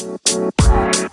[0.00, 1.09] Bye.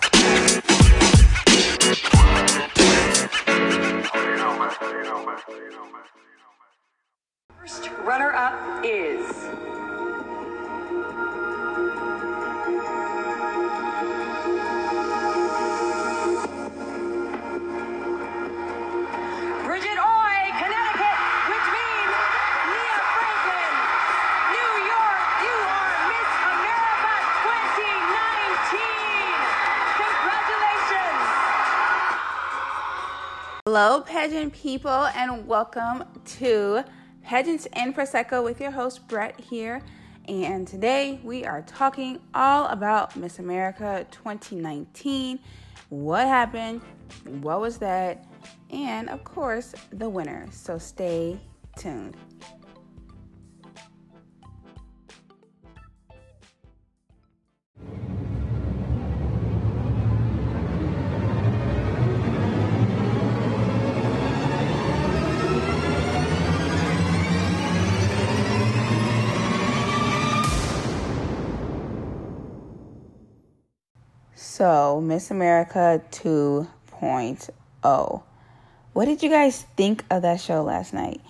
[34.50, 36.84] People, and welcome to
[37.22, 39.82] Pageants and Prosecco with your host Brett here.
[40.26, 45.38] And today we are talking all about Miss America 2019.
[45.90, 46.80] What happened?
[47.40, 48.26] What was that?
[48.70, 50.46] And of course, the winner.
[50.50, 51.38] So stay
[51.76, 52.16] tuned.
[74.58, 78.22] So, Miss America 2.0.
[78.92, 81.20] What did you guys think of that show last night?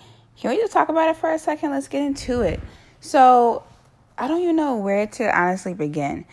[0.41, 1.69] Can we just talk about it for a second?
[1.69, 2.59] Let's get into it.
[3.01, 3.61] So,
[4.17, 6.25] I don't even know where to honestly begin.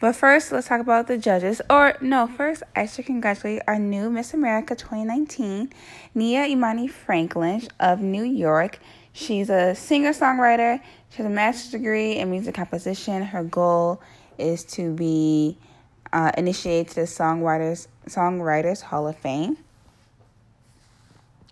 [0.00, 1.62] But first, let's talk about the judges.
[1.70, 5.72] Or, no, first, I should congratulate our new Miss America 2019,
[6.16, 8.80] Nia Imani Franklin of New York.
[9.12, 10.80] She's a singer songwriter.
[11.10, 13.22] She has a master's degree in music composition.
[13.22, 14.02] Her goal
[14.36, 15.56] is to be
[16.12, 19.56] uh, initiated the Songwriters, Songwriters Hall of Fame.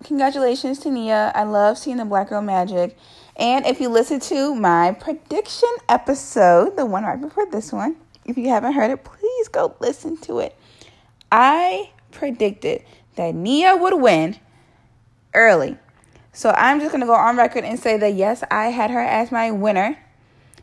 [0.05, 1.33] Congratulations to Nia.
[1.35, 2.97] I love seeing the Black Girl Magic.
[3.37, 8.37] And if you listen to my prediction episode, the one right before this one, if
[8.37, 10.57] you haven't heard it, please go listen to it.
[11.33, 12.85] I predicted
[13.17, 14.37] that Nia would win
[15.35, 15.77] early.
[16.33, 19.01] So I'm just going to go on record and say that yes, I had her
[19.01, 19.99] as my winner.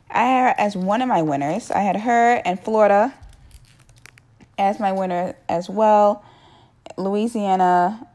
[0.10, 1.72] I had her as one of my winners.
[1.72, 3.14] I had her and Florida
[4.58, 6.24] as my winner as well.
[6.98, 8.08] Louisiana,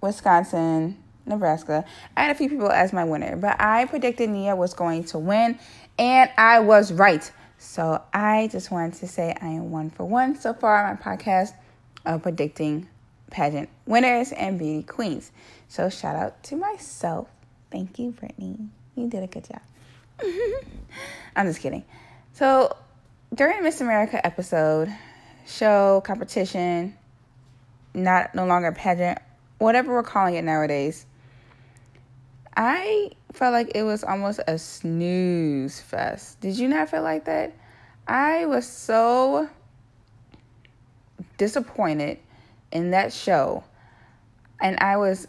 [0.00, 1.84] Wisconsin, Nebraska.
[2.16, 5.18] I had a few people as my winner, but I predicted Nia was going to
[5.18, 5.58] win,
[5.98, 7.30] and I was right.
[7.58, 11.00] So I just wanted to say I am one for one so far on my
[11.00, 11.54] podcast
[12.04, 12.88] of predicting
[13.30, 15.32] pageant winners and beauty queens.
[15.68, 17.28] So shout out to myself.
[17.70, 18.68] Thank you, Brittany.
[18.94, 19.62] You did a good job.
[21.36, 21.84] I'm just kidding.
[22.34, 22.76] So
[23.34, 24.94] during Miss America episode,
[25.46, 26.96] show, competition,
[27.94, 29.18] not no longer pageant,
[29.58, 31.06] whatever we're calling it nowadays.
[32.56, 36.40] I felt like it was almost a snooze fest.
[36.40, 37.52] Did you not feel like that?
[38.06, 39.48] I was so
[41.36, 42.18] disappointed
[42.70, 43.64] in that show.
[44.60, 45.26] And I was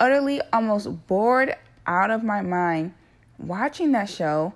[0.00, 1.54] utterly almost bored
[1.86, 2.94] out of my mind
[3.38, 4.52] watching that show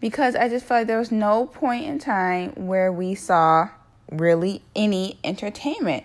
[0.00, 3.68] because I just felt like there was no point in time where we saw
[4.10, 6.04] really any entertainment.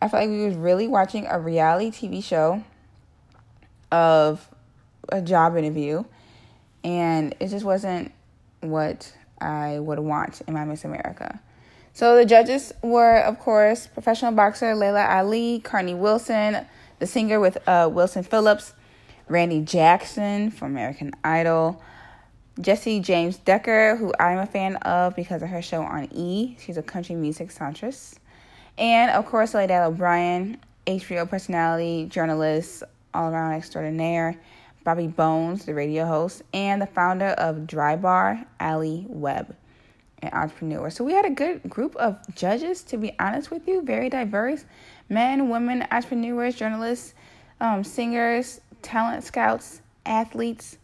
[0.00, 2.62] I felt like we was really watching a reality TV show
[3.90, 4.48] of
[5.08, 6.04] a job interview
[6.84, 8.12] and it just wasn't
[8.60, 11.40] what I would want in my Miss America.
[11.92, 16.64] So the judges were, of course, professional boxer Laila Ali, Carnie Wilson,
[16.98, 18.72] the singer with uh, Wilson Phillips,
[19.28, 21.82] Randy Jackson from American Idol,
[22.60, 26.56] Jessie James Decker, who I'm a fan of because of her show on E.
[26.58, 28.18] She's a country music songstress.
[28.76, 32.82] And of course, Soledad O'Brien, HBO personality, journalist,
[33.14, 34.38] all around extraordinaire.
[34.88, 39.54] Bobby Bones, the radio host, and the founder of Dry Bar, Alli Webb,
[40.22, 40.88] an entrepreneur.
[40.88, 44.64] So we had a good group of judges, to be honest with you, very diverse
[45.10, 47.12] men, women, entrepreneurs, journalists,
[47.60, 50.77] um, singers, talent scouts, athletes.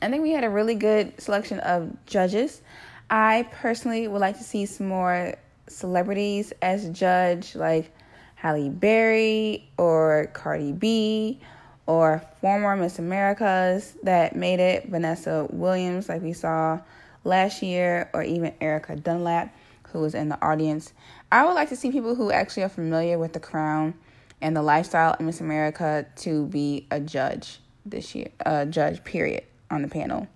[0.00, 2.62] I think we had a really good selection of judges.
[3.10, 5.34] I personally would like to see some more
[5.68, 7.92] celebrities as judge, like
[8.36, 11.40] Halle Berry or Cardi B
[11.86, 16.80] or former Miss Americas that made it, Vanessa Williams, like we saw
[17.24, 19.54] last year, or even Ericka Dunlap,
[19.88, 20.92] who was in the audience.
[21.30, 23.94] I would like to see people who actually are familiar with the crown
[24.40, 29.44] and the lifestyle in Miss America to be a judge this year, a judge, period,
[29.72, 30.28] on the panel.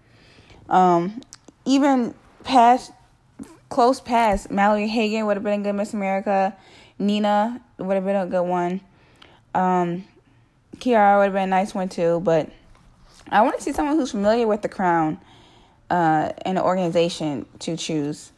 [0.69, 1.21] Um,
[1.65, 2.93] even past,
[3.69, 6.57] close past, Mallory Hagan would have been a good Miss America.
[6.99, 8.81] Nina would have been a good one.
[9.55, 10.05] Um,
[10.77, 12.51] Kiara would have been a nice one too, but
[13.31, 15.19] I want to see someone who's familiar with the crown
[15.91, 18.33] uh, and the organization to choose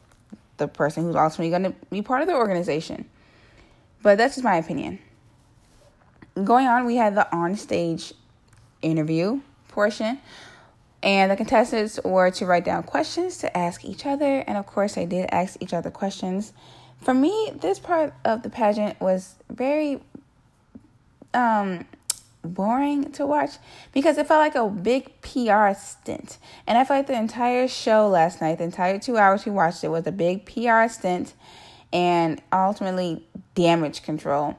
[0.56, 3.09] the person who's ultimately going to be part of the organization.
[4.03, 4.99] But that's just my opinion.
[6.43, 8.12] Going on, we had the on stage
[8.83, 10.21] interview portion,
[11.03, 14.41] and the contestants were to write down questions to ask each other.
[14.47, 16.53] And of course, they did ask each other questions.
[17.00, 20.00] For me, this part of the pageant was very
[21.35, 21.85] um
[22.43, 23.50] boring to watch
[23.93, 26.39] because it felt like a big PR stint.
[26.67, 29.85] And I felt like the entire show last night, the entire two hours we watched
[29.85, 31.35] it, was a big PR stint
[31.93, 34.56] and ultimately damage control.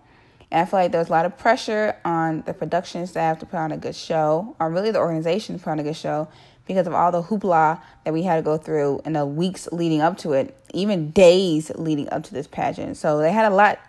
[0.51, 3.45] And I feel like there was a lot of pressure on the production staff to
[3.45, 6.27] put on a good show, or really the organization to put on a good show,
[6.65, 10.01] because of all the hoopla that we had to go through in the weeks leading
[10.01, 12.97] up to it, even days leading up to this pageant.
[12.97, 13.79] So they had a lot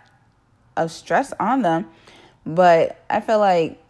[0.77, 1.87] of stress on them.
[2.45, 3.81] But I feel like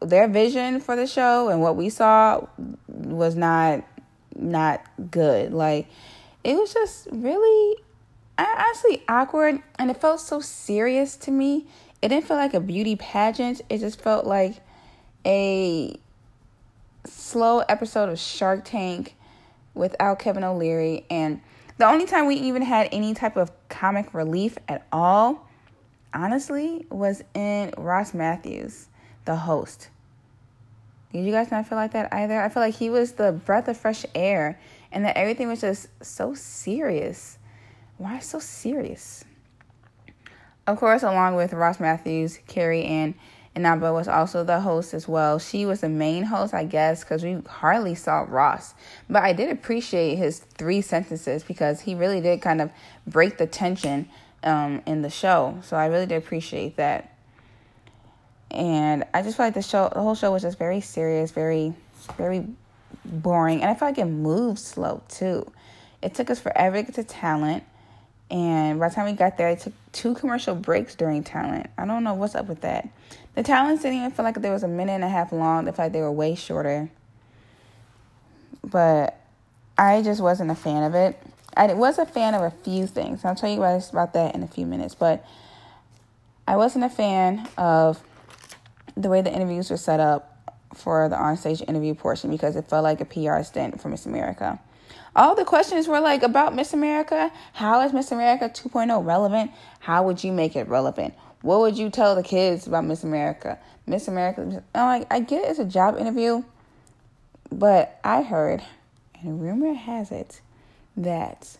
[0.00, 2.46] their vision for the show and what we saw
[2.86, 3.84] was not
[4.36, 5.52] not good.
[5.52, 5.88] Like
[6.44, 7.76] it was just really
[8.38, 11.66] honestly awkward and it felt so serious to me.
[12.00, 13.60] It didn't feel like a beauty pageant.
[13.68, 14.56] It just felt like
[15.26, 15.98] a
[17.04, 19.14] slow episode of Shark Tank
[19.74, 21.40] without Kevin O'Leary and
[21.78, 25.48] the only time we even had any type of comic relief at all
[26.12, 28.88] honestly was in Ross Mathews,
[29.24, 29.88] the host.
[31.12, 32.40] Did you guys not feel like that either?
[32.40, 34.58] I feel like he was the breath of fresh air
[34.90, 37.38] and that everything was just so serious.
[37.96, 39.24] Why so serious?
[40.68, 43.16] Of course, along with Ross Mathews, Carrie Ann
[43.56, 45.40] Inaba was also the host as well.
[45.40, 48.74] She was the main host, I guess, because we hardly saw Ross.
[49.10, 52.70] But I did appreciate his three sentences because he really did kind of
[53.04, 54.08] break the tension
[54.44, 55.58] um, in the show.
[55.62, 57.18] So I really did appreciate that
[58.50, 61.74] and I just feel like the show, the whole show was just very serious, very,
[62.16, 62.46] very
[63.04, 65.50] boring, and I felt like it moved slow too.
[66.02, 67.64] It took us forever to get to talent,
[68.30, 71.70] and by the time we got there, I took two commercial breaks during talent.
[71.78, 72.88] I don't know what's up with that.
[73.34, 75.64] The talents didn't even feel like there was a minute and a half long.
[75.64, 76.90] They felt like they were way shorter,
[78.62, 79.18] but
[79.78, 81.18] I just wasn't a fan of it.
[81.56, 83.24] I was a fan of a few things.
[83.24, 85.24] I'll tell you guys about that in a few minutes, but
[86.46, 88.02] I wasn't a fan of
[88.96, 90.34] the way the interviews were set up
[90.74, 94.60] for the onstage interview portion because it felt like a PR stint for Miss America.
[95.18, 97.32] All the questions were like about Miss America.
[97.52, 99.50] How is Miss America 2.0 relevant?
[99.80, 101.12] How would you make it relevant?
[101.42, 103.58] What would you tell the kids about Miss America?
[103.84, 104.62] Miss America.
[104.76, 106.44] I'm like, I get it, it's a job interview,
[107.50, 108.62] but I heard,
[109.20, 110.40] and rumor has it,
[110.96, 111.56] that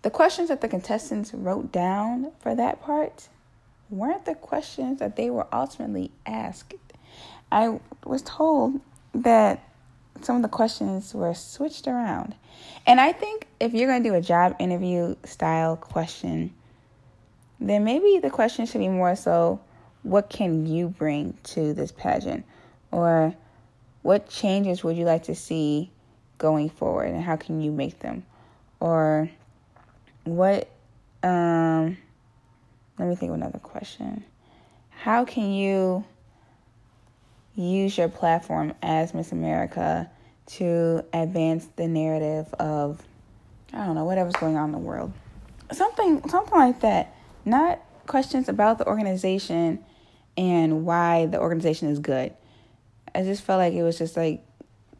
[0.00, 3.28] the questions that the contestants wrote down for that part
[3.90, 6.72] weren't the questions that they were ultimately asked.
[7.52, 8.80] I was told
[9.12, 9.69] that
[10.22, 12.34] some of the questions were switched around.
[12.86, 16.52] And I think if you're going to do a job interview style question,
[17.58, 19.60] then maybe the question should be more so
[20.02, 22.44] what can you bring to this pageant?
[22.90, 23.34] Or
[24.02, 25.90] what changes would you like to see
[26.38, 28.24] going forward and how can you make them?
[28.80, 29.30] Or
[30.24, 30.68] what
[31.22, 31.96] um
[32.98, 34.24] let me think of another question.
[34.90, 36.04] How can you
[37.54, 40.10] use your platform as Miss America
[40.46, 43.02] to advance the narrative of
[43.72, 45.12] I don't know, whatever's going on in the world.
[45.72, 47.14] Something something like that.
[47.44, 49.84] Not questions about the organization
[50.36, 52.32] and why the organization is good.
[53.14, 54.44] I just felt like it was just like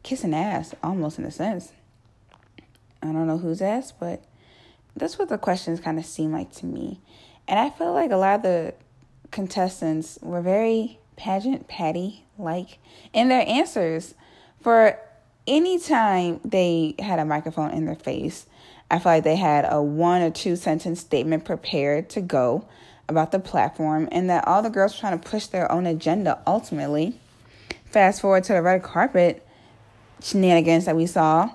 [0.03, 1.71] kissing ass almost in a sense.
[3.03, 4.23] I don't know whose ass, but
[4.95, 6.99] that's what the questions kind of seem like to me.
[7.47, 8.73] And I feel like a lot of the
[9.31, 12.79] contestants were very pageant patty like
[13.13, 14.13] in their answers.
[14.61, 14.99] For
[15.47, 18.45] any time they had a microphone in their face,
[18.89, 22.67] I feel like they had a one or two sentence statement prepared to go
[23.07, 26.41] about the platform and that all the girls were trying to push their own agenda
[26.45, 27.15] ultimately.
[27.85, 29.45] Fast forward to the red carpet
[30.21, 31.49] shenanigans that we saw.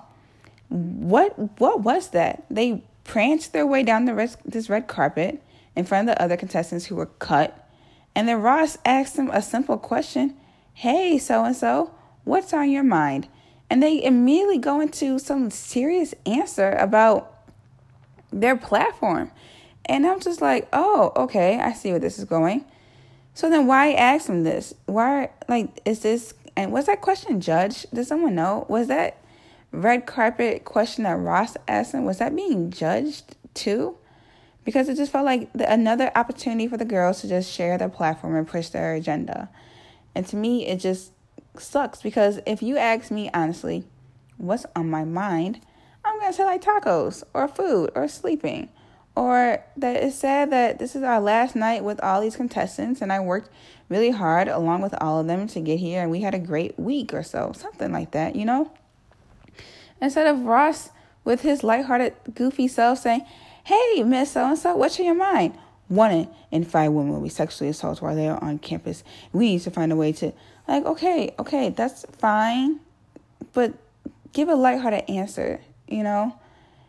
[0.69, 2.45] What what was that?
[2.49, 5.41] They pranced their way down the this red carpet
[5.75, 7.67] in front of the other contestants who were cut.
[8.15, 10.35] And then Ross asked them a simple question
[10.81, 11.89] Hey, so and so,
[12.23, 13.27] what's on your mind?
[13.67, 17.33] And they immediately go into some serious answer about
[18.31, 19.31] their platform.
[19.85, 22.63] And I'm just like, oh, okay, I see where this is going.
[23.33, 24.75] So then why ask them this?
[24.85, 27.87] Why, like, is this, and was that question judged?
[27.91, 28.67] Does someone know?
[28.69, 29.17] Was that
[29.71, 33.97] red carpet question that Ross asked him, was that being judged too?
[34.67, 37.87] because it just felt like the, another opportunity for the girls to just share their
[37.87, 39.47] platform and push their agenda.
[40.17, 41.11] And to me, it just
[41.59, 43.85] sucks because if you ask me honestly,
[44.37, 45.61] what's on my mind,
[46.03, 48.69] I'm gonna say like tacos or food or sleeping.
[49.15, 53.13] Or that it's sad that this is our last night with all these contestants and
[53.13, 53.51] I worked
[53.89, 56.79] really hard along with all of them to get here and we had a great
[56.79, 57.51] week or so.
[57.55, 58.71] Something like that, you know?
[60.01, 60.89] Instead of Ross
[61.23, 63.23] with his lighthearted, goofy self saying,
[63.65, 65.55] Hey, Miss So and so, what's in your mind?
[65.87, 69.03] One in five women will be sexually assaulted while they are on campus.
[69.31, 70.33] We need to find a way to,
[70.67, 72.81] like, okay, okay, that's fine,
[73.53, 73.73] but
[74.33, 76.37] give a lighthearted answer, you know?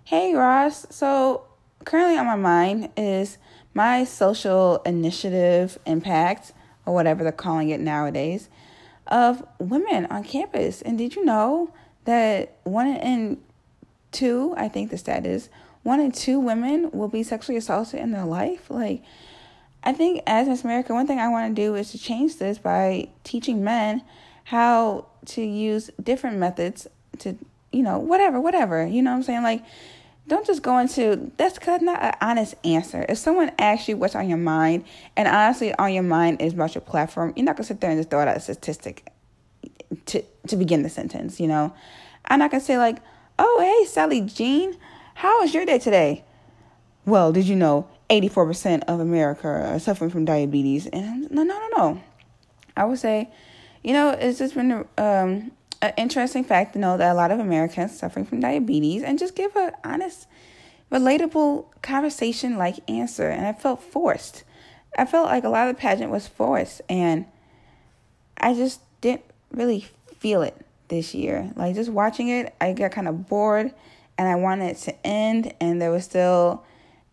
[0.04, 1.44] Hey, Ross, so
[1.84, 3.38] currently on my mind is
[3.74, 6.52] my social initiative impact,
[6.84, 8.48] or whatever they're calling it nowadays,
[9.06, 10.82] of women on campus.
[10.82, 11.72] And did you know
[12.04, 13.38] that one in
[14.10, 15.50] two, I think the stat is,
[15.88, 18.70] one in two women will be sexually assaulted in their life?
[18.70, 19.02] Like,
[19.82, 22.58] I think as Miss America, one thing I want to do is to change this
[22.58, 24.02] by teaching men
[24.44, 26.86] how to use different methods
[27.20, 27.36] to,
[27.72, 28.86] you know, whatever, whatever.
[28.86, 29.42] You know what I'm saying?
[29.42, 29.64] Like,
[30.26, 33.06] don't just go into that's cause not an honest answer.
[33.08, 34.84] If someone asks you what's on your mind,
[35.16, 37.98] and honestly on your mind is about your platform, you're not gonna sit there and
[37.98, 39.10] just throw out a statistic
[40.06, 41.40] to to begin the sentence.
[41.40, 41.72] You know,
[42.26, 42.98] I'm not gonna say like,
[43.38, 44.76] "Oh, hey, Sally Jean,
[45.18, 46.24] how was your day today?"
[47.08, 50.86] Well, did you know 84% of America are suffering from diabetes?
[50.86, 52.02] And no, no, no, no.
[52.76, 53.30] I would say,
[53.82, 57.40] you know, it's just been um, an interesting fact to know that a lot of
[57.40, 60.26] Americans suffering from diabetes and just give an honest,
[60.92, 63.30] relatable conversation like answer.
[63.30, 64.44] And I felt forced.
[64.98, 66.82] I felt like a lot of the pageant was forced.
[66.90, 67.24] And
[68.36, 69.86] I just didn't really
[70.18, 71.52] feel it this year.
[71.56, 73.72] Like just watching it, I got kind of bored
[74.18, 75.54] and I wanted it to end.
[75.60, 76.64] And there was still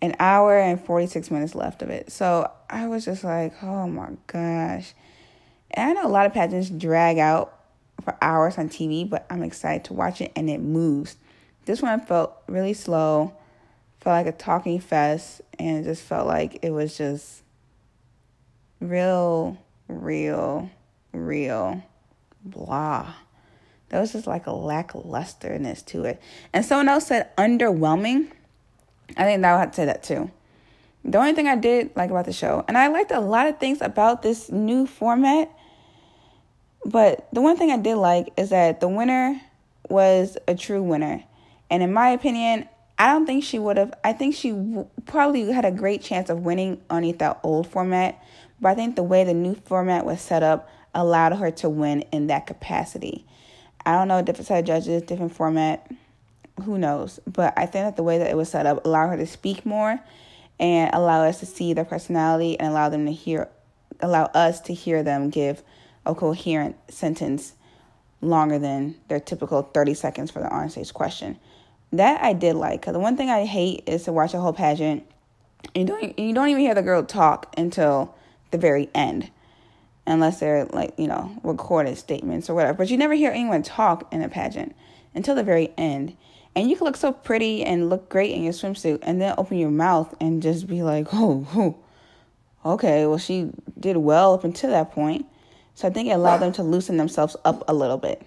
[0.01, 2.11] an hour and 46 minutes left of it.
[2.11, 4.93] So I was just like, oh my gosh.
[5.71, 7.57] And I know a lot of pageants drag out
[8.03, 11.15] for hours on TV, but I'm excited to watch it and it moves.
[11.65, 13.33] This one felt really slow,
[14.01, 17.41] felt like a talking fest, and it just felt like it was just
[18.79, 19.57] real,
[19.87, 20.69] real,
[21.11, 21.81] real
[22.43, 23.13] blah.
[23.89, 26.21] There was just like a lacklusterness to it.
[26.53, 28.31] And someone else said underwhelming.
[29.15, 30.31] I think that I would have to say that too.
[31.03, 33.59] The only thing I did like about the show, and I liked a lot of
[33.59, 35.51] things about this new format
[36.85, 39.41] but the one thing I did like is that the winner
[39.89, 41.23] was a true winner.
[41.71, 43.93] And in my opinion, I don't think she would have.
[44.03, 44.55] I think she
[45.05, 48.23] probably had a great chance of winning underneath that old format.
[48.61, 52.01] But I think the way the new format was set up allowed her to win
[52.11, 53.25] in that capacity.
[53.85, 55.89] I don't know, different set of judges, different format,
[56.63, 57.19] who knows?
[57.27, 59.65] But I think that the way that it was set up allowed her to speak
[59.65, 59.99] more
[60.59, 63.49] and allow us to see their personality and allow them to hear,
[63.99, 65.63] allow us to hear them give
[66.05, 67.53] a coherent sentence
[68.21, 71.37] longer than their typical 30 seconds for the on stage question.
[71.91, 74.53] That I did like, because the one thing I hate is to watch a whole
[74.53, 75.05] pageant
[75.73, 78.13] and you don't, you don't even hear the girl talk until
[78.51, 79.31] the very end,
[80.07, 82.77] unless they're like, you know, recorded statements or whatever.
[82.77, 84.75] But you never hear anyone talk in a pageant
[85.13, 86.15] until the very end.
[86.55, 89.57] And you can look so pretty and look great in your swimsuit and then open
[89.57, 94.71] your mouth and just be like, oh, oh okay, well, she did well up until
[94.71, 95.25] that point.
[95.73, 98.21] So I think it allowed them to loosen themselves up a little bit.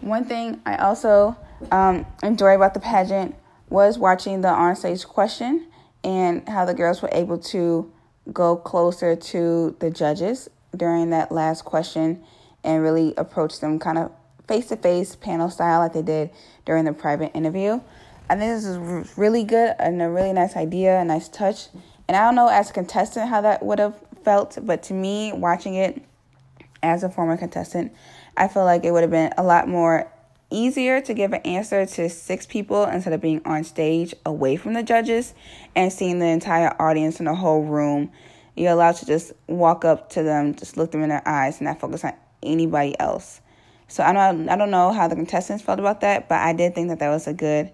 [0.00, 1.36] One thing I also
[1.70, 3.34] um, enjoy about the pageant
[3.68, 5.66] was watching the onstage question
[6.02, 7.92] and how the girls were able to
[8.32, 12.22] go closer to the judges during that last question
[12.62, 14.12] and really approach them kind of
[14.46, 16.30] face to face panel style like they did
[16.64, 17.80] during the private interview.
[18.28, 21.68] I think this is really good and a really nice idea, a nice touch.
[22.06, 23.94] And I don't know as a contestant how that would have
[24.24, 26.02] felt, but to me, watching it
[26.82, 27.92] as a former contestant,
[28.36, 30.10] I feel like it would have been a lot more
[30.50, 34.74] easier to give an answer to six people instead of being on stage away from
[34.74, 35.34] the judges
[35.74, 38.10] and seeing the entire audience in the whole room.
[38.56, 41.66] You're allowed to just walk up to them, just look them in their eyes, and
[41.66, 43.40] not focus on anybody else.
[43.88, 46.74] So I don't, I don't know how the contestants felt about that, but I did
[46.74, 47.70] think that that was a good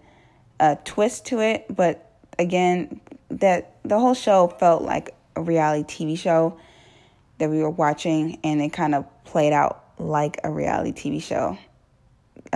[0.61, 1.67] uh, twist to it.
[1.69, 6.59] But again, that the whole show felt like a reality TV show
[7.39, 11.59] that we were watching, and it kind of played out like a reality TV show,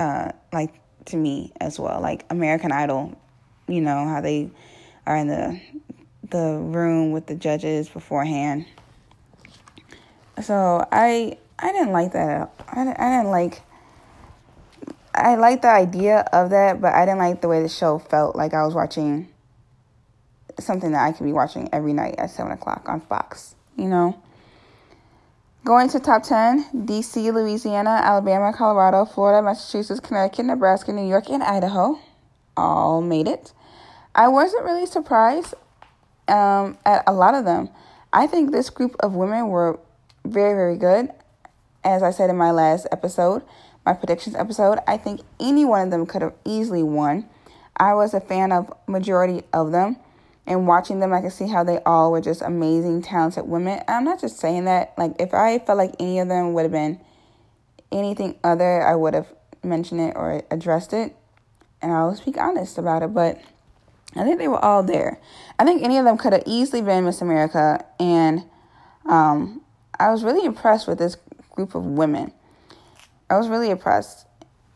[0.00, 0.72] uh, like
[1.04, 3.16] to me as well, like American Idol.
[3.68, 4.50] You know how they
[5.06, 5.60] are in the
[6.30, 8.64] the room with the judges beforehand.
[10.42, 12.50] So I I didn't like that.
[12.66, 13.62] I didn't, I didn't like.
[15.14, 18.34] I liked the idea of that, but I didn't like the way the show felt.
[18.34, 19.28] Like I was watching
[20.58, 24.20] something that I could be watching every night at seven o'clock on Fox, you know.
[25.62, 31.42] Going to top 10 DC, Louisiana, Alabama, Colorado, Florida, Massachusetts, Connecticut, Nebraska, New York, and
[31.42, 31.98] Idaho
[32.56, 33.52] all made it.
[34.14, 35.52] I wasn't really surprised
[36.28, 37.68] um, at a lot of them.
[38.10, 39.78] I think this group of women were
[40.24, 41.10] very, very good.
[41.84, 43.42] As I said in my last episode,
[43.84, 47.28] my predictions episode, I think any one of them could have easily won.
[47.76, 49.96] I was a fan of majority of them
[50.50, 53.82] and watching them I could see how they all were just amazing talented women.
[53.86, 56.72] I'm not just saying that like if I felt like any of them would have
[56.72, 57.00] been
[57.92, 61.14] anything other, I would have mentioned it or addressed it
[61.80, 63.40] and I'll speak honest about it, but
[64.16, 65.20] I think they were all there.
[65.56, 68.44] I think any of them could have easily been Miss America and
[69.06, 69.62] um,
[70.00, 71.16] I was really impressed with this
[71.52, 72.32] group of women.
[73.30, 74.26] I was really impressed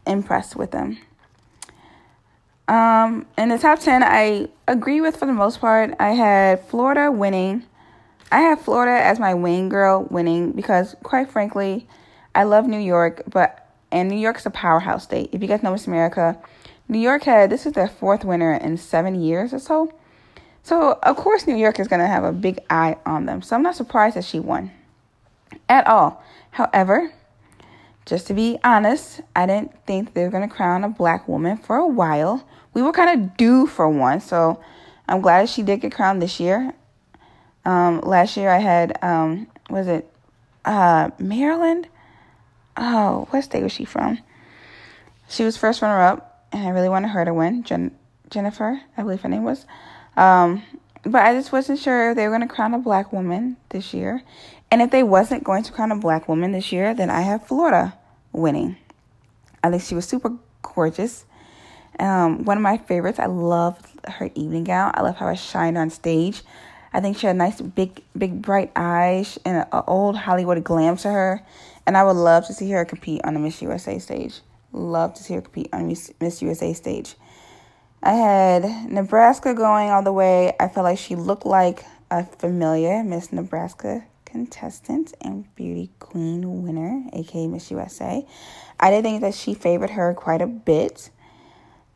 [0.07, 0.99] impressed with them.
[2.67, 5.95] Um, in the top 10, I agree with for the most part.
[5.99, 7.65] I had Florida winning.
[8.33, 11.87] I have Florida as my wing girl winning because, quite frankly,
[12.35, 13.61] I love New York, but
[13.93, 15.31] and New York's a powerhouse state.
[15.33, 16.37] If you guys know Miss America,
[16.89, 19.93] New York had this is their fourth winner in seven years or so.
[20.65, 23.41] So of course New York is gonna have a big eye on them.
[23.41, 24.73] So I'm not surprised that she won
[25.69, 26.25] at all.
[26.51, 27.13] However,
[28.07, 31.57] just to be honest, I didn't think they were going to crown a black woman
[31.57, 32.47] for a while.
[32.75, 34.61] We were kind of due for one, so
[35.09, 36.75] I'm glad she did get crowned this year.
[37.65, 40.11] Um, last year I had, um, was it
[40.65, 41.89] uh, Maryland?
[42.77, 44.19] Oh, what state was she from?
[45.29, 47.63] She was first runner up, and I really wanted her to win.
[47.63, 47.97] Jen-
[48.29, 49.65] Jennifer, I believe her name was.
[50.17, 50.63] Um,
[51.05, 53.95] but I just wasn't sure if they were going to crown a black woman this
[53.95, 54.23] year.
[54.71, 57.47] And if they wasn't going to crown a black woman this year, then I have
[57.47, 57.95] Florida
[58.33, 58.77] winning.
[59.63, 61.25] I think she was super gorgeous.
[61.99, 63.19] Um, one of my favorites.
[63.19, 64.93] I loved her evening gown.
[64.95, 66.43] I love how it shined on stage.
[66.93, 71.11] I think she had nice, big, big, bright eyes and an old Hollywood glam to
[71.11, 71.43] her.
[71.87, 74.41] And I would love to see her compete on the Miss USA stage.
[74.73, 77.17] Love to see her compete on Miss, Miss USA stage.
[78.03, 80.55] I had Nebraska going all the way.
[80.61, 87.05] I felt like she looked like a familiar Miss Nebraska contestant and beauty queen winner,
[87.13, 88.27] aka Miss USA.
[88.81, 91.11] I did think that she favored her quite a bit.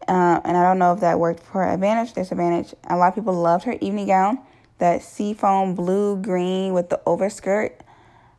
[0.08, 2.74] Uh, and I don't know if that worked for advantage, disadvantage.
[2.88, 4.38] A lot of people loved her evening gown,
[4.78, 7.78] that seafoam blue green with the overskirt.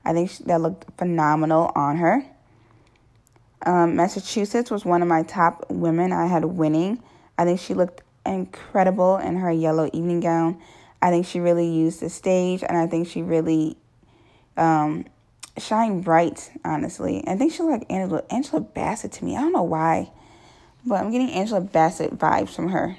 [0.03, 2.25] I think she, that looked phenomenal on her.
[3.65, 7.03] Um, Massachusetts was one of my top women I had winning.
[7.37, 10.59] I think she looked incredible in her yellow evening gown.
[11.01, 13.77] I think she really used the stage, and I think she really
[14.57, 15.05] um,
[15.57, 17.23] shine bright, honestly.
[17.27, 19.37] I think she looked like Angela, Angela Bassett to me.
[19.37, 20.11] I don't know why,
[20.85, 22.97] but I'm getting Angela Bassett vibes from her.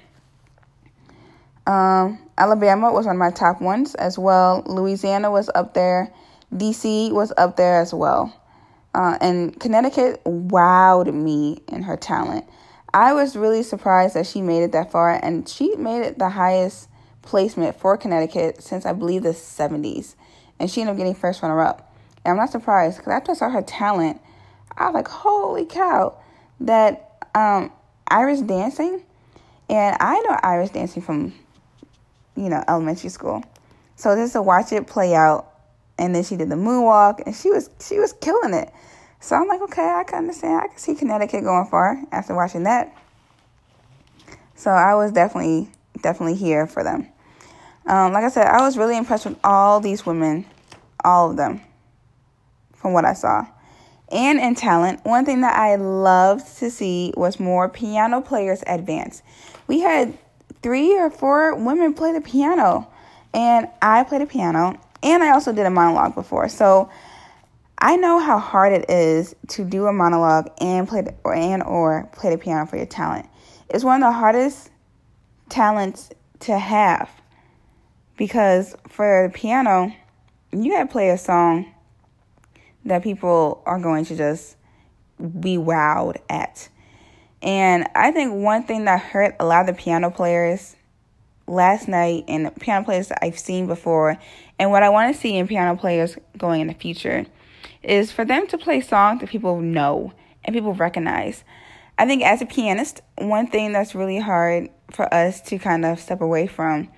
[1.66, 4.62] Um, Alabama was one of my top ones as well.
[4.66, 6.12] Louisiana was up there.
[6.52, 8.34] DC was up there as well.
[8.94, 12.44] Uh, and Connecticut wowed me in her talent.
[12.92, 16.30] I was really surprised that she made it that far, and she made it the
[16.30, 16.88] highest
[17.22, 20.16] placement for Connecticut since I believe the 70s
[20.60, 21.92] and she ended up getting first runner up.
[22.24, 24.20] And I'm not surprised because after I saw her talent,
[24.76, 26.16] I was like, holy cow,
[26.60, 27.72] that um,
[28.08, 29.02] Irish dancing,
[29.68, 31.32] and I know Irish dancing from,
[32.36, 33.44] you know, elementary school.
[33.96, 35.52] So just to watch it play out,
[35.98, 38.72] and then she did the moonwalk, and she was she was killing it.
[39.20, 40.62] So I'm like, okay, I can understand.
[40.62, 42.96] I can see Connecticut going far after watching that.
[44.54, 45.68] So I was definitely
[46.00, 47.08] definitely here for them.
[47.86, 50.46] Um, like I said, I was really impressed with all these women,
[51.04, 51.60] all of them,
[52.74, 53.46] from what I saw.
[54.10, 59.22] And in talent, one thing that I loved to see was more piano players advance.
[59.68, 60.18] We had
[60.62, 62.88] three or four women play the piano,
[63.32, 66.48] and I played the piano, and I also did a monologue before.
[66.48, 66.90] So
[67.78, 71.62] I know how hard it is to do a monologue and play the, or and
[71.62, 73.26] or play the piano for your talent.
[73.68, 74.70] It's one of the hardest
[75.48, 77.08] talents to have
[78.16, 79.94] because for the piano,
[80.52, 81.72] you gotta play a song
[82.90, 84.56] that people are going to just
[85.18, 86.68] be wowed at.
[87.40, 90.76] And I think one thing that hurt a lot of the piano players
[91.46, 94.18] last night and piano players I've seen before,
[94.58, 97.26] and what I want to see in piano players going in the future,
[97.82, 100.12] is for them to play songs that people know
[100.44, 101.44] and people recognize.
[101.96, 106.00] I think as a pianist, one thing that's really hard for us to kind of
[106.00, 106.88] step away from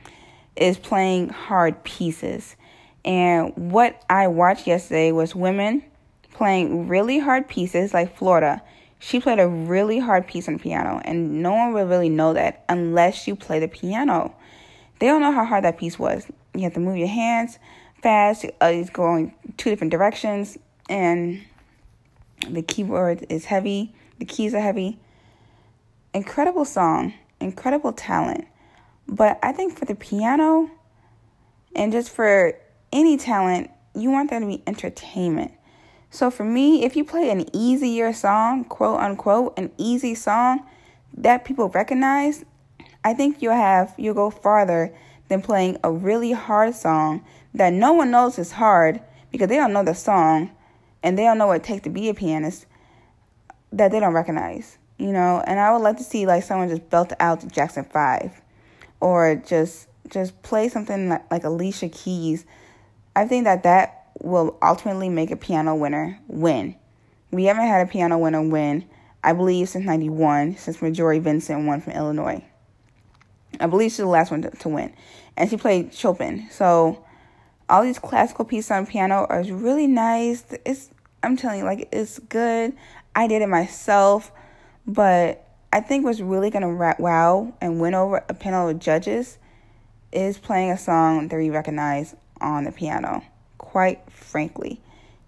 [0.57, 2.57] is playing hard pieces.
[3.04, 5.82] And what I watched yesterday was women
[6.32, 8.62] playing really hard pieces like Florida.
[8.98, 12.64] She played a really hard piece on piano, and no one will really know that
[12.68, 14.34] unless you play the piano.
[15.00, 16.26] They don't know how hard that piece was.
[16.54, 17.58] You have to move your hands,
[18.02, 18.46] fast.
[18.60, 20.56] Uh, he's going two different directions,
[20.88, 21.42] and
[22.48, 23.92] the keyboard is heavy.
[24.18, 25.00] The keys are heavy.
[26.14, 28.46] Incredible song, incredible talent.
[29.08, 30.70] But I think for the piano,
[31.74, 32.54] and just for
[32.92, 35.52] any talent, you want there to be entertainment.
[36.11, 40.66] So for me, if you play an easier song, quote unquote, an easy song
[41.16, 42.44] that people recognize,
[43.05, 44.94] I think you'll have you'll go farther
[45.28, 47.24] than playing a really hard song
[47.55, 49.00] that no one knows is hard
[49.31, 50.50] because they don't know the song
[51.02, 52.66] and they don't know what it takes to be a pianist
[53.72, 55.42] that they don't recognize, you know.
[55.46, 58.40] And I would like to see like someone just belt out Jackson Five,
[59.00, 62.44] or just just play something like, like Alicia Keys.
[63.14, 66.77] I think that that will ultimately make a piano winner win.
[67.31, 68.85] We haven't had a piano winner win,
[69.22, 72.44] I believe, since '91, since Marjorie Vincent won from Illinois.
[73.61, 74.94] I believe she's the last one to, to win,
[75.37, 76.48] and she played Chopin.
[76.51, 77.05] So
[77.68, 80.44] all these classical pieces on piano are really nice.
[80.64, 80.90] It's
[81.22, 82.75] I'm telling you, like it's good.
[83.14, 84.33] I did it myself,
[84.87, 89.38] but I think what's really gonna wow and win over a panel of judges
[90.12, 93.22] is playing a song that we recognize on the piano.
[93.59, 94.81] Quite frankly,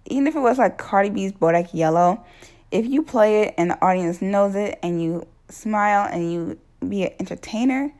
[0.07, 2.25] even if it was like Cardi B's Bodak Yellow,
[2.71, 7.05] if you play it and the audience knows it and you smile and you be
[7.05, 7.93] an entertainer,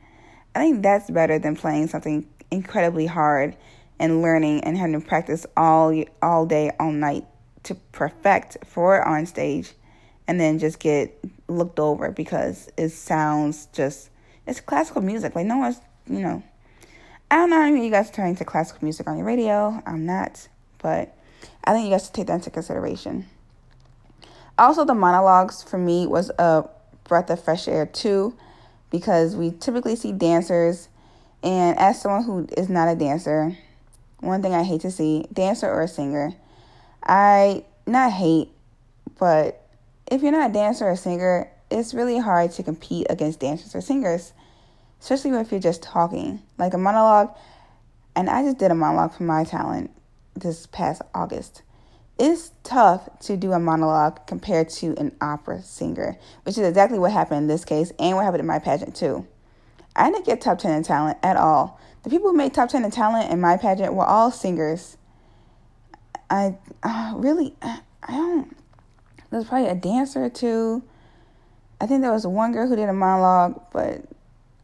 [0.53, 3.55] I think that's better than playing something incredibly hard
[3.99, 7.25] and learning and having to practice all all day, all night
[7.63, 9.71] to perfect for on stage,
[10.27, 14.09] and then just get looked over because it sounds just
[14.45, 15.35] it's classical music.
[15.35, 16.43] Like no one's you know.
[17.35, 19.83] I don't know you guys are turning to classical music on your radio.
[19.85, 20.47] I'm not,
[20.81, 21.17] but
[21.65, 23.25] I think you guys should take that into consideration.
[24.57, 26.63] Also, the monologues for me was a
[27.03, 28.37] breath of fresh air too,
[28.89, 30.87] because we typically see dancers,
[31.43, 33.57] and as someone who is not a dancer,
[34.21, 36.31] one thing I hate to see, dancer or a singer,
[37.03, 38.47] I not hate,
[39.19, 39.67] but
[40.09, 43.75] if you're not a dancer or a singer, it's really hard to compete against dancers
[43.75, 44.31] or singers,
[45.05, 46.41] especially if you're just talking.
[46.57, 47.35] Like a monologue,
[48.15, 49.91] and I just did a monologue for my talent
[50.33, 51.61] this past August.
[52.17, 57.11] It's tough to do a monologue compared to an opera singer, which is exactly what
[57.11, 59.27] happened in this case and what happened in my pageant too.
[59.95, 61.79] I didn't get top 10 in talent at all.
[62.01, 64.97] The people who made top 10 in talent in my pageant were all singers.
[66.31, 68.57] I uh, really, I don't,
[69.29, 70.83] there's probably a dancer or two.
[71.79, 74.05] I think there was one girl who did a monologue, but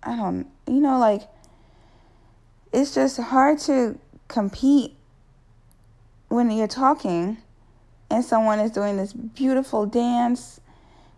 [0.04, 1.22] I don't, you know, like,
[2.74, 4.96] it's just hard to compete
[6.30, 7.38] when you're talking
[8.10, 10.62] and someone is doing this beautiful dance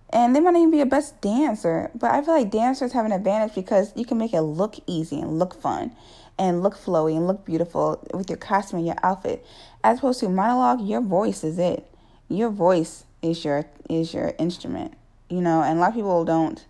[0.10, 3.12] and they might even be a best dancer but i feel like dancers have an
[3.12, 5.92] advantage because you can make it look easy and look fun
[6.38, 9.46] and look flowy and look beautiful with your costume and your outfit.
[9.84, 11.88] As opposed to monologue your voice is it.
[12.30, 14.94] Your voice is your is your instrument
[15.30, 16.66] you know and a lot of people don't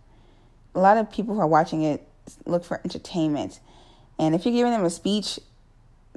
[0.75, 2.07] a lot of people who are watching it
[2.45, 3.59] look for entertainment
[4.19, 5.39] and if you're giving them a speech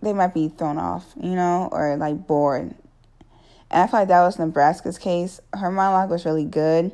[0.02, 2.74] they might be thrown off, you know, or like bored.
[3.70, 5.40] And I feel like that was Nebraska's case.
[5.52, 6.92] Her monologue was really good.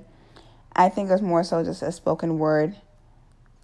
[0.74, 2.76] I think it was more so just a spoken word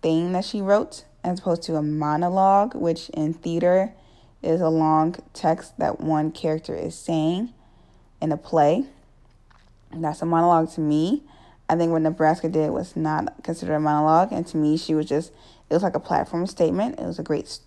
[0.02, 3.92] thing that she wrote as opposed to a monologue, which in theater
[4.42, 7.52] is a long text that one character is saying
[8.20, 8.84] in a play.
[9.90, 11.22] And that's a monologue to me.
[11.68, 15.06] I think what Nebraska did was not considered a monologue, and to me, she was
[15.06, 15.32] just,
[15.68, 16.98] it was like a platform statement.
[16.98, 17.58] It was a great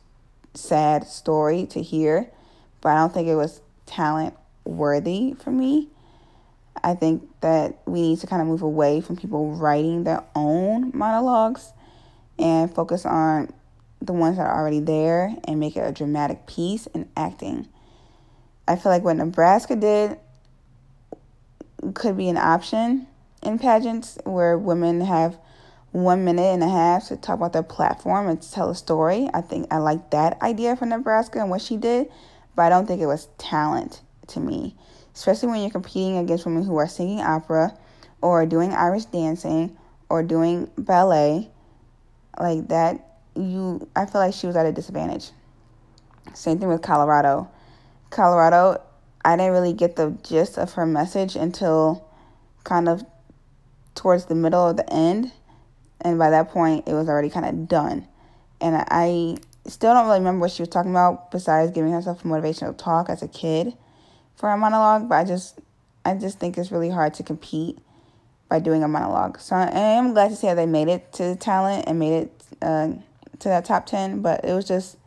[0.53, 2.29] sad story to hear,
[2.81, 4.33] but I don't think it was talent
[4.65, 5.89] worthy for me.
[6.83, 10.91] I think that we need to kind of move away from people writing their own
[10.95, 11.73] monologues
[12.39, 13.53] and focus on
[14.01, 17.67] the ones that are already there and make it a dramatic piece and acting.
[18.67, 20.17] I feel like what Nebraska did
[21.93, 23.07] could be an option
[23.41, 25.37] in pageants where women have
[25.91, 29.29] one minute and a half to talk about their platform and tell a story.
[29.33, 32.09] I think I like that idea for Nebraska and what she did,
[32.55, 34.75] but I don't think it was talent to me,
[35.13, 37.77] especially when you're competing against women who are singing opera
[38.21, 39.75] or doing Irish dancing
[40.09, 41.49] or doing ballet
[42.39, 43.07] like that.
[43.35, 45.31] You, I feel like she was at a disadvantage.
[46.33, 47.49] Same thing with Colorado.
[48.09, 48.81] Colorado,
[49.23, 52.07] I didn't really get the gist of her message until
[52.63, 53.03] kind of
[53.95, 55.31] towards the middle of the end
[56.01, 58.07] and by that point it was already kind of done.
[58.59, 62.27] And i still don't really remember what she was talking about besides giving herself a
[62.27, 63.73] motivational talk as a kid
[64.35, 65.59] for a monologue but i just
[66.03, 67.77] i just think it's really hard to compete
[68.49, 69.39] by doing a monologue.
[69.39, 72.13] So i am glad to say that they made it to the talent and made
[72.13, 72.89] it uh,
[73.39, 74.97] to that top 10 but it was just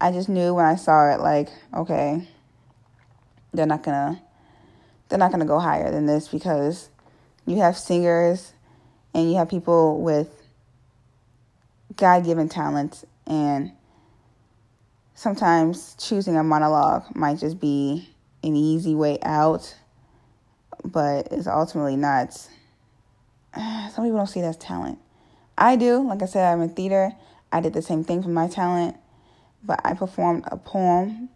[0.00, 2.28] I just knew when I saw it, like, okay,
[3.52, 4.20] they're not gonna,
[5.08, 6.90] they're not gonna go higher than this because
[7.46, 8.52] you have singers
[9.12, 10.28] and you have people with
[11.96, 13.72] God given talents, and
[15.14, 18.08] sometimes choosing a monologue might just be
[18.42, 19.76] an easy way out,
[20.84, 22.32] but it's ultimately not.
[23.54, 24.98] Some people don't see it as talent.
[25.56, 26.06] I do.
[26.06, 27.12] Like I said, I'm in theater.
[27.52, 28.96] I did the same thing for my talent,
[29.62, 31.28] but I performed a poem,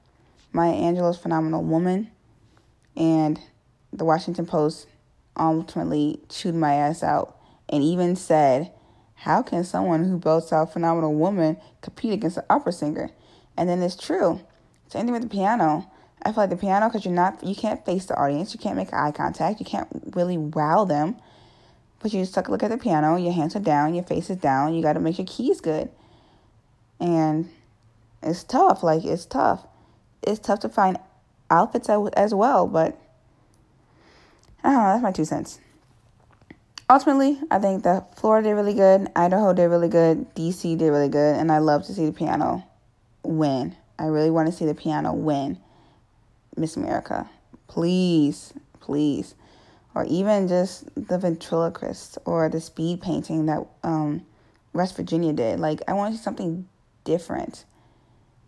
[0.52, 2.10] Maya Angelou's Phenomenal Woman,
[2.96, 3.38] and
[3.92, 4.88] the Washington Post
[5.38, 7.36] ultimately chewed my ass out
[7.68, 8.72] and even said,
[9.14, 13.10] How can someone who belts out Phenomenal Woman compete against an opera singer?
[13.56, 14.40] And then it's true.
[14.88, 15.90] Same thing with the piano.
[16.22, 18.76] I feel like the piano, because you're not, you can't face the audience, you can't
[18.76, 21.16] make eye contact, you can't really wow them.
[22.00, 24.30] But you just take a look at the piano, your hands are down, your face
[24.30, 25.90] is down, you got to make your keys good.
[27.00, 27.48] And
[28.22, 29.66] it's tough, like, it's tough.
[30.22, 30.98] It's tough to find
[31.50, 33.00] outfits as well, but
[34.68, 35.60] I don't know, that's my two cents.
[36.90, 41.08] Ultimately, I think that Florida did really good, Idaho did really good, DC did really
[41.08, 42.62] good, and I love to see the piano
[43.22, 43.74] win.
[43.98, 45.58] I really want to see the piano win
[46.54, 47.30] Miss America.
[47.66, 49.34] Please, please.
[49.94, 54.26] Or even just the ventriloquist or the speed painting that um,
[54.74, 55.60] West Virginia did.
[55.60, 56.68] Like, I want to see something
[57.04, 57.64] different.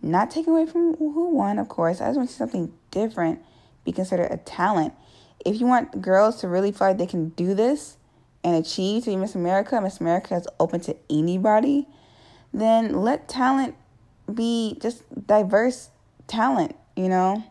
[0.02, 2.02] Not taken away from who won, of course.
[2.02, 3.40] I just want to see something different
[3.84, 4.92] be considered a talent.
[5.44, 7.96] If you want girls to really feel like they can do this
[8.44, 11.86] and achieve to be Miss America, Miss America is open to anybody,
[12.52, 13.74] then let talent
[14.32, 15.90] be just diverse
[16.26, 17.44] talent, you know?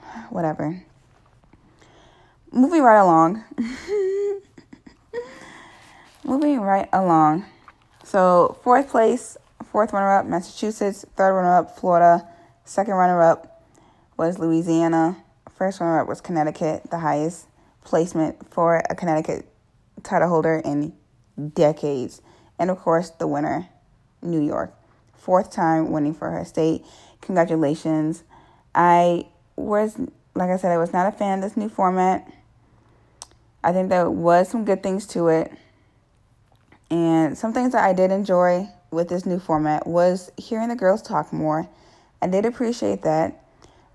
[0.30, 0.84] Whatever.
[2.50, 3.44] Moving right along.
[6.24, 7.46] Moving right along.
[8.04, 9.36] So, fourth place,
[9.70, 11.04] fourth runner up, Massachusetts.
[11.16, 12.28] Third runner up, Florida.
[12.64, 13.64] Second runner up
[14.16, 15.16] was Louisiana.
[15.62, 17.46] First runner up was Connecticut, the highest
[17.84, 19.46] placement for a Connecticut
[20.02, 20.92] title holder in
[21.54, 22.20] decades.
[22.58, 23.68] And of course, the winner,
[24.22, 24.74] New York.
[25.14, 26.84] Fourth time winning for her state.
[27.20, 28.24] Congratulations.
[28.74, 30.00] I was,
[30.34, 32.28] like I said, I was not a fan of this new format.
[33.62, 35.52] I think there was some good things to it.
[36.90, 41.02] And some things that I did enjoy with this new format was hearing the girls
[41.02, 41.68] talk more.
[42.20, 43.44] I did appreciate that.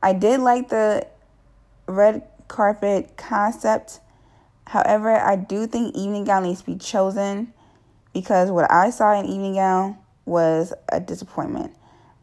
[0.02, 1.06] I did like the
[1.88, 4.00] red carpet concept.
[4.68, 7.54] However, I do think evening gown needs to be chosen
[8.14, 11.74] because what I saw in evening gown was a disappointment.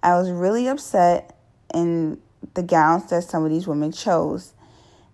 [0.03, 1.37] I was really upset
[1.72, 2.20] in
[2.53, 4.53] the gowns that some of these women chose.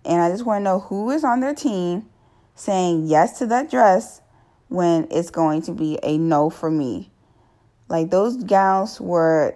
[0.03, 2.07] And I just want to know who is on their team
[2.55, 4.21] saying yes to that dress
[4.67, 7.11] when it's going to be a no for me.
[7.87, 9.55] Like those gowns were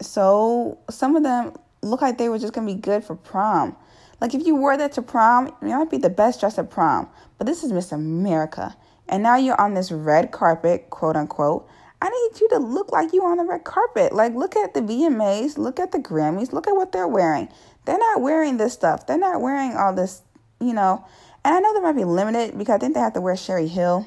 [0.00, 3.76] so, some of them look like they were just going to be good for prom.
[4.22, 7.08] Like if you wore that to prom, it might be the best dress at prom.
[7.38, 8.76] But this is Miss America.
[9.08, 11.68] And now you're on this red carpet, quote unquote.
[12.00, 14.12] I need you to look like you on the red carpet.
[14.12, 17.48] Like, look at the VMAs, look at the Grammys, look at what they're wearing.
[17.84, 19.08] They're not wearing this stuff.
[19.08, 20.22] They're not wearing all this,
[20.60, 21.04] you know.
[21.44, 23.66] And I know they might be limited because I think they have to wear Sherri
[23.66, 24.06] Hill.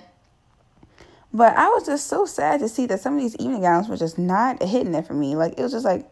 [1.34, 3.98] But I was just so sad to see that some of these evening gowns were
[3.98, 5.36] just not hitting it for me.
[5.36, 6.10] Like, it was just like,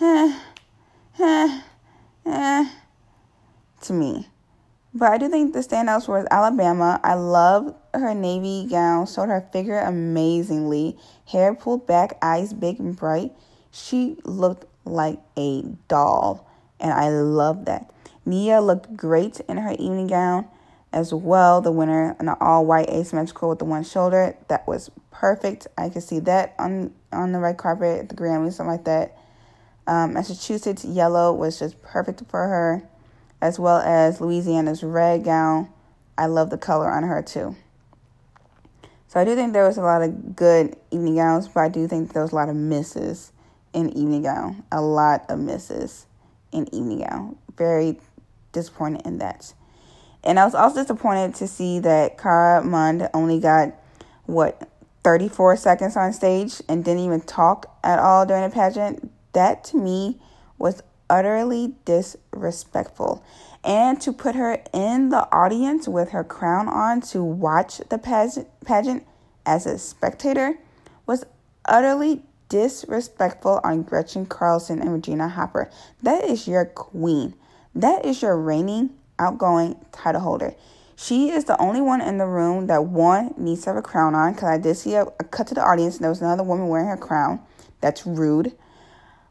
[0.00, 0.38] eh,
[1.18, 1.60] eh,
[2.24, 2.68] eh,
[3.82, 4.28] to me.
[4.94, 7.00] But I do think the standouts were Alabama.
[7.02, 10.98] I love her navy gown, showed her figure amazingly.
[11.26, 13.32] Hair pulled back, eyes big and bright.
[13.70, 16.46] She looked like a doll,
[16.78, 17.90] and I love that.
[18.26, 20.46] Nia looked great in her evening gown
[20.92, 21.62] as well.
[21.62, 24.36] The winner in the all white asymmetrical with the one shoulder.
[24.48, 25.66] That was perfect.
[25.78, 29.16] I could see that on on the red carpet the Grammys, something like that.
[29.86, 32.82] Um, Massachusetts yellow was just perfect for her
[33.42, 35.68] as well as Louisiana's red gown.
[36.16, 37.56] I love the color on her too.
[39.08, 41.86] So I do think there was a lot of good evening gowns, but I do
[41.86, 43.32] think there was a lot of misses
[43.74, 44.62] in evening gown.
[44.70, 46.06] A lot of misses
[46.52, 47.36] in evening gown.
[47.58, 47.98] Very
[48.52, 49.52] disappointed in that.
[50.24, 53.74] And I was also disappointed to see that Cara Mund only got
[54.26, 54.68] what
[55.02, 59.10] 34 seconds on stage and didn't even talk at all during the pageant.
[59.32, 60.20] That to me
[60.58, 60.80] was
[61.12, 63.22] utterly disrespectful.
[63.62, 69.06] And to put her in the audience with her crown on to watch the pageant
[69.44, 70.58] as a spectator
[71.06, 71.24] was
[71.66, 75.70] utterly disrespectful on Gretchen Carlson and Regina Hopper.
[76.02, 77.34] That is your queen.
[77.74, 80.54] That is your reigning, outgoing title holder.
[80.96, 84.14] She is the only one in the room that one needs to have a crown
[84.14, 86.42] on because I did see a, a cut to the audience and there was another
[86.42, 87.40] woman wearing her crown.
[87.80, 88.54] That's rude.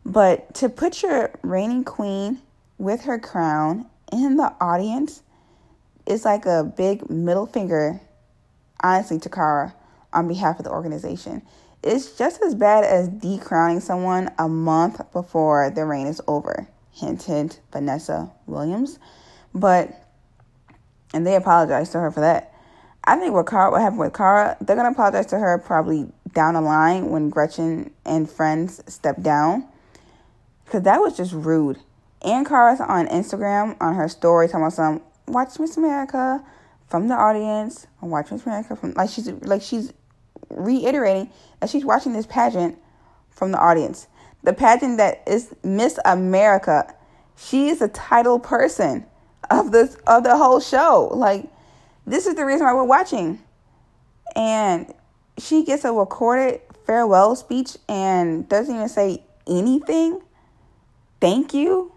[0.05, 2.41] But to put your reigning queen
[2.77, 5.21] with her crown in the audience
[6.05, 8.01] is like a big middle finger,
[8.83, 9.73] honestly, to Cara
[10.13, 11.41] on behalf of the organization.
[11.83, 16.67] It's just as bad as decrowning someone a month before the reign is over.
[16.91, 18.99] Hint, hint, Vanessa Williams.
[19.53, 19.89] But,
[21.13, 22.53] and they apologized to her for that.
[23.03, 26.53] I think what Cara, what happened with Cara, they're gonna apologize to her probably down
[26.53, 29.67] the line when Gretchen and friends step down,
[30.71, 31.79] because that was just rude.
[32.21, 36.41] And Cara's on Instagram on her story talking about some watch Miss America
[36.87, 39.91] from the audience, watch Miss America from like she's like she's
[40.49, 41.29] reiterating
[41.59, 42.77] that she's watching this pageant
[43.31, 44.07] from the audience.
[44.43, 46.95] The pageant that is Miss America.
[47.35, 49.05] She is the title person
[49.49, 51.11] of this of the whole show.
[51.13, 51.49] Like
[52.07, 53.41] this is the reason why we're watching.
[54.37, 54.93] And
[55.37, 60.21] she gets a recorded farewell speech and doesn't even say anything.
[61.21, 61.93] Thank you.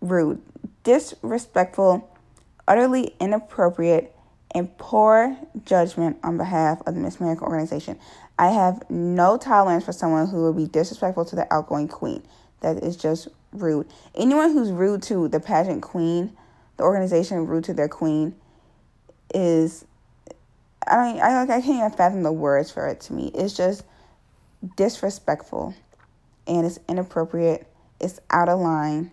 [0.00, 0.40] Rude,
[0.84, 2.08] disrespectful,
[2.66, 4.14] utterly inappropriate,
[4.52, 7.98] and poor judgment on behalf of the Miss America organization.
[8.38, 12.22] I have no tolerance for someone who would be disrespectful to the outgoing queen.
[12.60, 13.86] That is just rude.
[14.14, 16.36] Anyone who's rude to the pageant queen,
[16.76, 18.34] the organization rude to their queen,
[19.34, 19.84] is
[20.86, 23.30] I mean I like I can't even fathom the words for it to me.
[23.34, 23.84] It's just
[24.76, 25.74] disrespectful
[26.46, 27.66] and it's inappropriate,
[28.00, 29.10] it's out of line,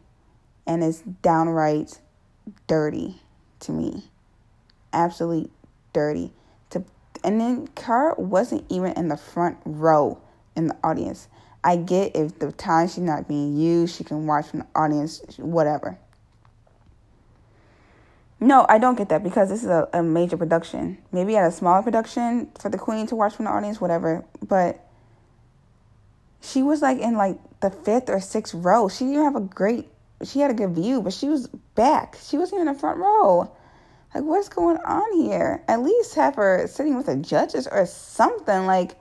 [0.66, 2.00] and it's downright
[2.68, 3.22] dirty
[3.62, 4.06] to me.
[4.94, 5.52] Absolutely
[5.94, 6.32] dirty.
[6.72, 6.84] To
[7.24, 10.22] and then Cara wasn't even in the front row
[10.56, 11.28] in the audience.
[11.64, 15.22] I get if the time she's not being used, she can watch from the audience,
[15.38, 15.98] whatever.
[18.40, 21.00] No, I don't get that because this is a, a major production.
[21.12, 24.24] Maybe at a smaller production for the queen to watch from the audience, whatever.
[24.42, 24.87] But
[26.42, 28.90] she was like in like the fifth or sixth row.
[28.90, 29.90] She didn't have a great
[30.24, 32.18] she had a good view, but she was back.
[32.22, 33.52] She wasn't even in the front row.
[34.16, 35.64] Like what's going on here?
[35.68, 38.66] At least have her sitting with the judges or something.
[38.66, 38.96] Like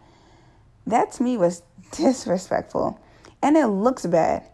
[0.86, 3.00] that to me was disrespectful.
[3.42, 4.44] And it looks bad.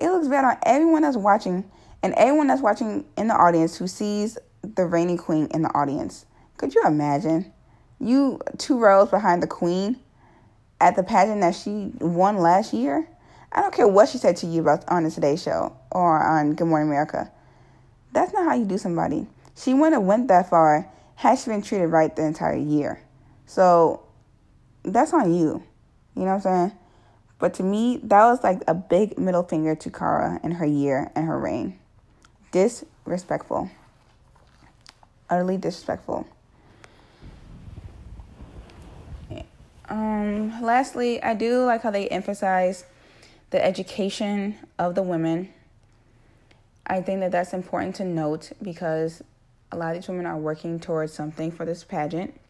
[0.00, 1.70] It looks bad on everyone that's watching
[2.02, 6.26] and anyone that's watching in the audience who sees the reigning queen in the audience.
[6.56, 7.52] Could you imagine?
[7.98, 9.98] You two rows behind the queen
[10.80, 13.08] at the pageant that she won last year.
[13.52, 16.54] I don't care what she said to you about on the Today Show or on
[16.54, 17.30] Good Morning America.
[18.12, 19.26] That's not how you do somebody.
[19.56, 23.02] She wouldn't have went that far had she been treated right the entire year.
[23.46, 24.02] So
[24.82, 25.62] that's on you.
[26.16, 26.72] You know what I'm saying?
[27.38, 31.10] But to me, that was like a big middle finger to Cara in her year
[31.14, 31.78] and her reign
[32.52, 33.70] disrespectful.
[35.28, 36.26] Utterly disrespectful.
[39.90, 42.84] Um, lastly, I do like how they emphasize
[43.50, 45.52] the education of the women.
[46.86, 49.22] I think that that's important to note because
[49.72, 52.40] a lot of these women are working towards something for this pageant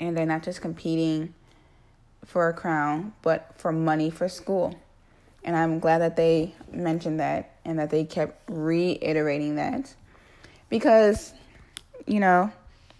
[0.00, 1.34] and they're not just competing
[2.24, 4.74] for a crown, but for money for school.
[5.44, 9.94] And I'm glad that they mentioned that and that they kept reiterating that
[10.70, 11.34] because,
[12.06, 12.50] you know,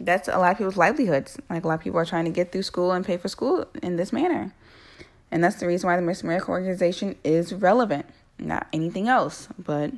[0.01, 1.39] that's a lot of people's livelihoods.
[1.49, 3.67] Like a lot of people are trying to get through school and pay for school
[3.83, 4.53] in this manner.
[5.31, 8.07] And that's the reason why the Miss America organization is relevant,
[8.39, 9.49] not anything else.
[9.59, 9.93] But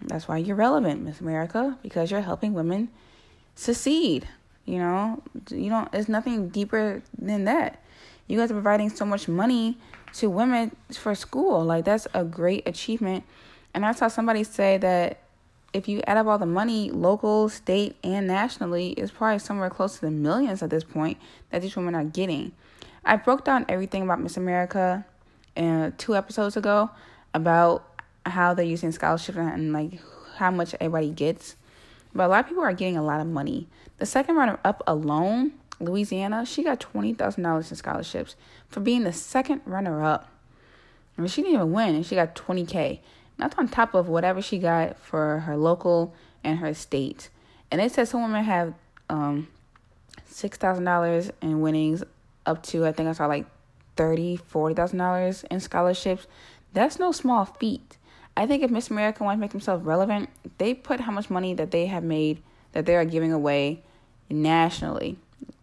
[0.00, 2.88] that's why you're relevant, Miss America, because you're helping women
[3.54, 4.28] succeed.
[4.64, 5.90] You know, you don't.
[5.90, 7.82] There's nothing deeper than that.
[8.28, 9.78] You guys are providing so much money
[10.14, 11.64] to women for school.
[11.64, 13.24] Like that's a great achievement.
[13.74, 15.21] And I saw somebody say that
[15.72, 19.94] if you add up all the money, local, state, and nationally, it's probably somewhere close
[19.94, 21.18] to the millions at this point
[21.50, 22.52] that these women are getting.
[23.04, 25.04] I broke down everything about Miss America
[25.56, 26.90] uh, two episodes ago
[27.34, 27.84] about
[28.26, 30.00] how they're using scholarship and, and like
[30.36, 31.56] how much everybody gets.
[32.14, 33.66] But a lot of people are getting a lot of money.
[33.98, 38.36] The second runner up alone Louisiana, she got $20,000 in scholarships
[38.68, 40.28] for being the second runner up.
[41.16, 43.00] I mean, she didn't even win, and she got 20K.
[43.38, 47.28] That's on top of whatever she got for her local and her state.
[47.70, 48.74] And it says some women have
[49.08, 49.48] um,
[50.30, 52.04] $6,000 in winnings
[52.46, 53.46] up to, I think I saw like
[53.96, 56.26] $30,000, $40,000 in scholarships.
[56.72, 57.96] That's no small feat.
[58.36, 61.54] I think if Miss America wants to make themselves relevant, they put how much money
[61.54, 62.42] that they have made
[62.72, 63.82] that they are giving away
[64.30, 65.18] nationally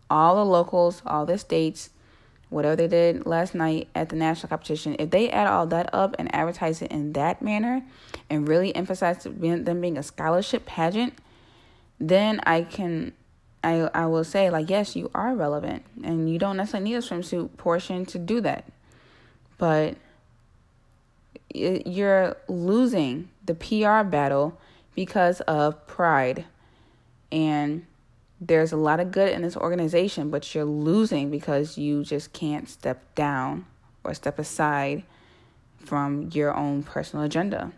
[0.09, 1.89] all the locals, all the states,
[2.49, 6.15] whatever they did last night at the national competition, if they add all that up
[6.17, 7.83] and advertise it in that manner
[8.29, 11.13] and really emphasize them being a scholarship pageant,
[11.99, 13.13] then I can
[13.63, 16.99] I I will say like yes, you are relevant and you don't necessarily need a
[16.99, 18.65] swimsuit portion to do that.
[19.57, 19.97] But
[21.53, 24.57] you're losing the PR battle
[24.95, 26.45] because of pride.
[27.31, 27.85] And
[28.41, 32.69] there's a lot of good in this organization, but you're losing because you just can't
[32.69, 33.65] step down
[34.03, 35.03] or step aside
[35.77, 37.71] from your own personal agenda.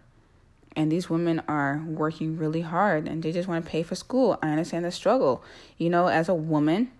[0.76, 4.38] And these women are working really hard and they just want to pay for school.
[4.42, 5.44] I understand the struggle.
[5.78, 6.92] You know, as a woman,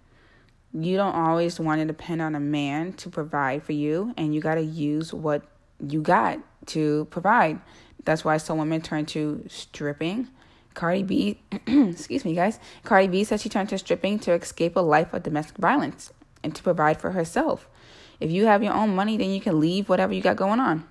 [0.74, 4.40] you don't always want to depend on a man to provide for you, and you
[4.40, 5.44] got to use what
[5.86, 7.60] you got to provide.
[8.06, 10.30] That's why some women turn to stripping.
[10.74, 12.60] Cardi B, excuse me, guys.
[12.84, 16.12] Cardi B said she turned to stripping to escape a life of domestic violence
[16.44, 17.68] and to provide for herself.
[18.20, 20.86] If you have your own money, then you can leave whatever you got going on.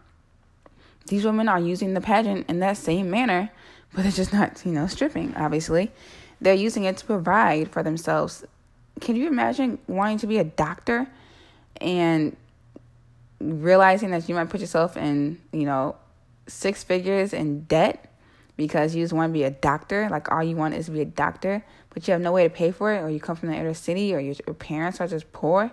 [1.07, 3.51] These women are using the pageant in that same manner,
[3.95, 5.91] but they're just not, you know, stripping, obviously.
[6.41, 8.45] They're using it to provide for themselves.
[9.01, 11.09] Can you imagine wanting to be a doctor
[11.81, 12.37] and
[13.41, 15.97] realizing that you might put yourself in, you know,
[16.47, 18.10] six figures in debt
[18.61, 21.01] because you just want to be a doctor, like all you want is to be
[21.01, 23.49] a doctor, but you have no way to pay for it, or you come from
[23.49, 25.73] the inner city, or your, your parents are just poor,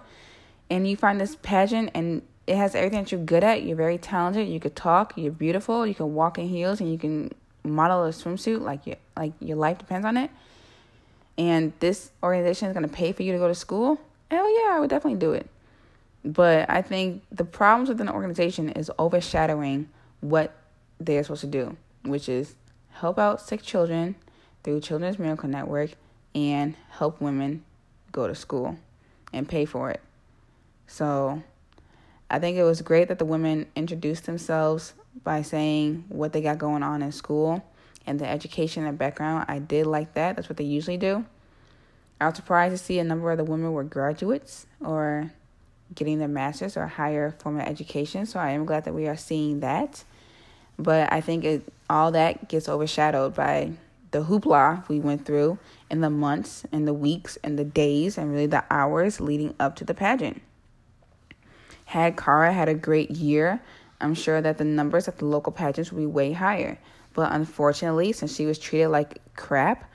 [0.70, 3.64] and you find this pageant and it has everything that you're good at.
[3.64, 4.48] You're very talented.
[4.48, 5.12] You could talk.
[5.18, 5.86] You're beautiful.
[5.86, 7.34] You can walk in heels, and you can
[7.66, 10.32] model a swimsuit like your like your life depends on it.
[11.38, 14.00] And this organization is going to pay for you to go to school.
[14.32, 15.50] Hell yeah, I would definitely do it.
[16.24, 19.90] But I think the problems within the organization is overshadowing
[20.22, 20.56] what
[21.02, 22.56] they're supposed to do, which is
[23.00, 24.16] help out sick children
[24.64, 25.92] through Children's Miracle Network
[26.34, 27.64] and help women
[28.12, 28.78] go to school
[29.32, 30.02] and pay for it.
[30.88, 31.44] So
[32.30, 34.94] I think it was great that the women introduced themselves
[35.24, 37.64] by saying what they got going on in school
[38.06, 39.46] and the education and background.
[39.48, 40.36] I did like that.
[40.36, 41.26] That's what they usually do.
[42.20, 45.32] I was surprised to see a number of the women were graduates or
[45.94, 48.26] getting their master's or higher form of education.
[48.26, 50.04] So I am glad that we are seeing that.
[50.80, 53.72] But I think it all that gets overshadowed by
[54.12, 55.60] the hoopla we went through
[55.90, 59.76] in the months and the weeks and the days and really the hours leading up
[59.76, 60.42] to the pageant.
[61.86, 63.62] Had Cara had a great year,
[64.00, 66.78] I'm sure that the numbers at the local pageants would be way higher.
[67.14, 69.90] But unfortunately, since she was treated like crap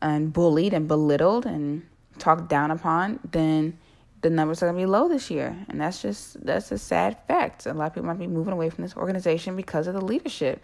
[0.00, 1.86] and bullied and belittled and
[2.18, 3.78] talked down upon, then
[4.20, 7.66] the numbers are gonna be low this year, and that's just that's a sad fact.
[7.66, 10.62] A lot of people might be moving away from this organization because of the leadership.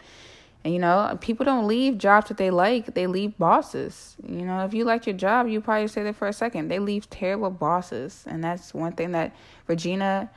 [0.63, 4.17] And you know, people don't leave jobs that they like; they leave bosses.
[4.27, 6.69] You know, if you like your job, you probably stay there for a second.
[6.69, 9.35] They leave terrible bosses, and that's one thing that
[9.67, 10.31] Regina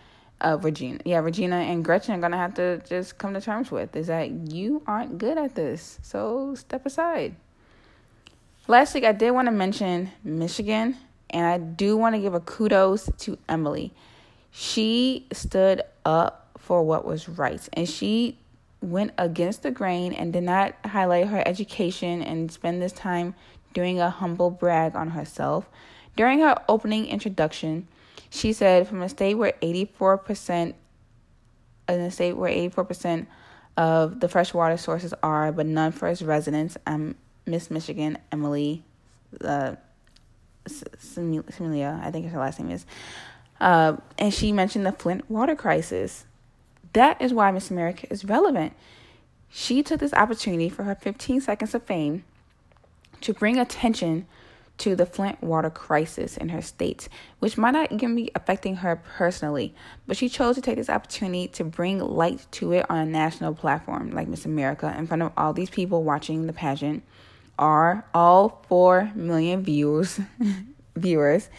[0.44, 3.96] uh, Regina, yeah, Regina and Gretchen are gonna have to just come to terms with
[3.96, 7.36] is that you aren't good at this, so step aside.
[8.68, 10.98] Lastly, I did want to mention Michigan,
[11.30, 13.94] and I do want to give a kudos to Emily.
[14.52, 18.38] She stood up for what was right, and she
[18.84, 23.34] went against the grain and did not highlight her education and spend this time
[23.74, 25.70] doing a humble brag on herself.
[26.16, 27.88] During her opening introduction,
[28.30, 30.74] she said, from a state where 84%,
[31.90, 33.28] in a state where 84%
[33.78, 37.16] of the freshwater sources are, but none for its residents, um,
[37.46, 38.84] Miss Michigan, Emily,
[39.44, 39.76] uh,
[40.68, 42.86] Similia, I think her last name is,
[43.60, 46.26] uh, and she mentioned the Flint water crisis.
[46.94, 48.74] That is why Miss America is relevant.
[49.50, 52.24] She took this opportunity for her 15 seconds of fame
[53.22, 54.26] to bring attention
[54.80, 57.08] to the Flint water crisis in her state,
[57.40, 59.74] which might not even be affecting her personally,
[60.08, 63.54] but she chose to take this opportunity to bring light to it on a national
[63.54, 67.04] platform like Miss America in front of all these people watching the pageant
[67.60, 70.20] are all 4 million viewers
[70.96, 71.50] viewers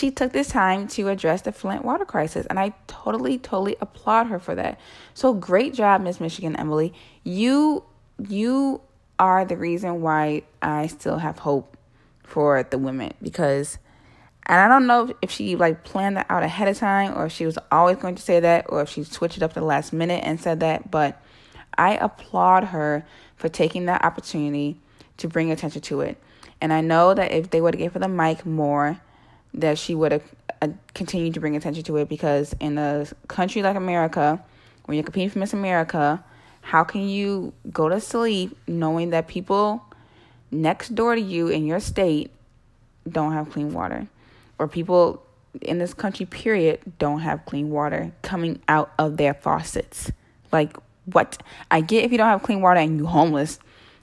[0.00, 4.28] she took this time to address the Flint water crisis and I totally totally applaud
[4.28, 4.80] her for that.
[5.12, 6.94] So great job Miss Michigan Emily.
[7.22, 7.84] You
[8.18, 8.80] you
[9.18, 11.76] are the reason why I still have hope
[12.22, 13.78] for the women because
[14.46, 17.32] and I don't know if she like planned that out ahead of time or if
[17.32, 19.92] she was always going to say that or if she switched it up the last
[19.92, 21.22] minute and said that, but
[21.76, 24.80] I applaud her for taking that opportunity
[25.18, 26.16] to bring attention to it.
[26.60, 29.00] And I know that if they would gave her the mic more,
[29.54, 30.22] that she would have
[30.62, 34.42] uh, continued to bring attention to it because in a country like America,
[34.84, 36.22] when you're competing for Miss America,
[36.62, 39.84] how can you go to sleep knowing that people
[40.50, 42.30] next door to you in your state
[43.08, 44.06] don't have clean water,
[44.58, 45.24] or people
[45.62, 50.12] in this country, period, don't have clean water coming out of their faucets.
[50.52, 50.76] Like,
[51.06, 51.42] what?
[51.70, 53.58] I get if you don't have clean water and you're homeless,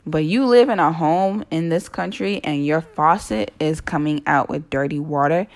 [0.07, 4.47] but you live in a home in this country and your faucet is coming out
[4.47, 5.47] with dirty water.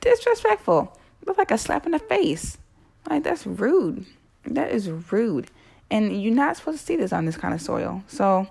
[0.00, 0.96] Disrespectful.
[1.26, 2.58] Look like a slap in the face.
[3.10, 4.06] Like, that's rude.
[4.44, 5.50] That is rude.
[5.90, 8.04] And you're not supposed to see this on this kind of soil.
[8.06, 8.46] So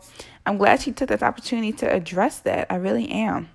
[0.45, 2.67] I'm glad she took this opportunity to address that.
[2.69, 3.49] I really am.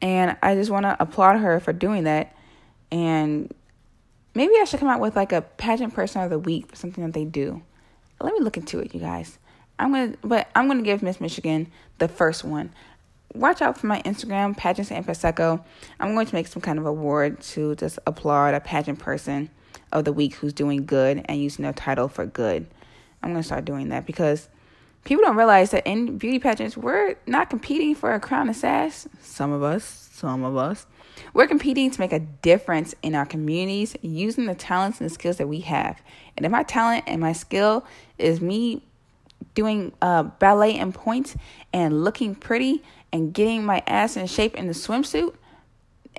[0.00, 2.36] And I just want to applaud her for doing that.
[2.92, 3.52] And
[4.34, 7.04] maybe I should come out with like a pageant person of the week for something
[7.04, 7.62] that they do.
[8.20, 9.38] Let me look into it, you guys.
[9.82, 12.72] I'm gonna, but I'm gonna give Miss Michigan the first one.
[13.34, 15.60] Watch out for my Instagram, Pageants and Prosecco.
[15.98, 19.50] I'm going to make some kind of award to just applaud a pageant person
[19.90, 22.68] of the week who's doing good and using their title for good.
[23.24, 24.48] I'm gonna start doing that because
[25.02, 29.08] people don't realize that in beauty pageants, we're not competing for a crown of sass.
[29.20, 30.86] Some of us, some of us.
[31.34, 35.38] We're competing to make a difference in our communities using the talents and the skills
[35.38, 36.00] that we have.
[36.36, 37.84] And if my talent and my skill
[38.16, 38.84] is me
[39.54, 41.36] doing uh, ballet and points
[41.72, 42.82] and looking pretty
[43.12, 45.34] and getting my ass in shape in the swimsuit,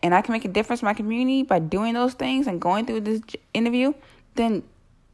[0.01, 2.85] and I can make a difference in my community by doing those things and going
[2.85, 3.21] through this
[3.53, 3.93] interview,
[4.35, 4.63] then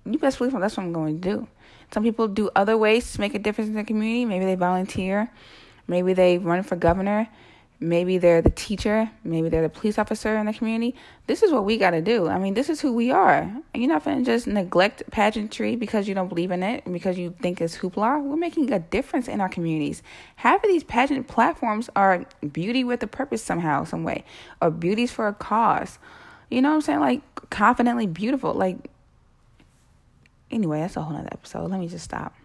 [0.06, 1.48] you best believe that's what I'm going to do.
[1.94, 4.26] Some people do other ways to make a difference in the community.
[4.26, 5.32] Maybe they volunteer,
[5.88, 7.30] maybe they run for governor,
[7.80, 10.96] maybe they're the teacher, maybe they're the police officer in the community.
[11.28, 12.28] This is what we got to do.
[12.28, 13.50] I mean, this is who we are.
[13.74, 17.34] You're not going to just neglect pageantry because you don't believe in it, because you
[17.42, 18.22] think it's hoopla.
[18.22, 20.04] We're making a difference in our communities.
[20.36, 24.26] Half of these pageant platforms are beauty with a purpose somehow, some way,
[24.62, 26.00] or beauties for a cause.
[26.50, 27.00] You know what I'm saying?
[27.00, 28.54] Like confidently beautiful.
[28.54, 28.90] Like
[30.52, 31.70] anyway, that's a whole nother episode.
[31.70, 32.36] Let me just stop.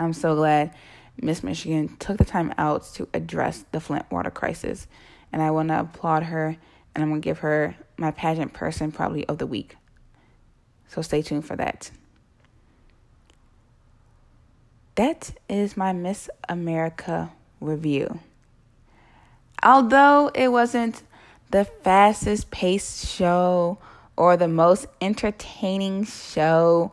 [0.00, 0.74] I'm so glad
[1.20, 4.86] Miss Michigan took the time out to address the Flint water crisis.
[5.32, 6.56] And I want to applaud her
[6.94, 9.76] and I'm going to give her my pageant person probably of the week.
[10.88, 11.90] So stay tuned for that.
[14.94, 18.20] That is my Miss America review.
[19.62, 21.02] Although it wasn't
[21.50, 23.78] the fastest paced show
[24.16, 26.92] or the most entertaining show.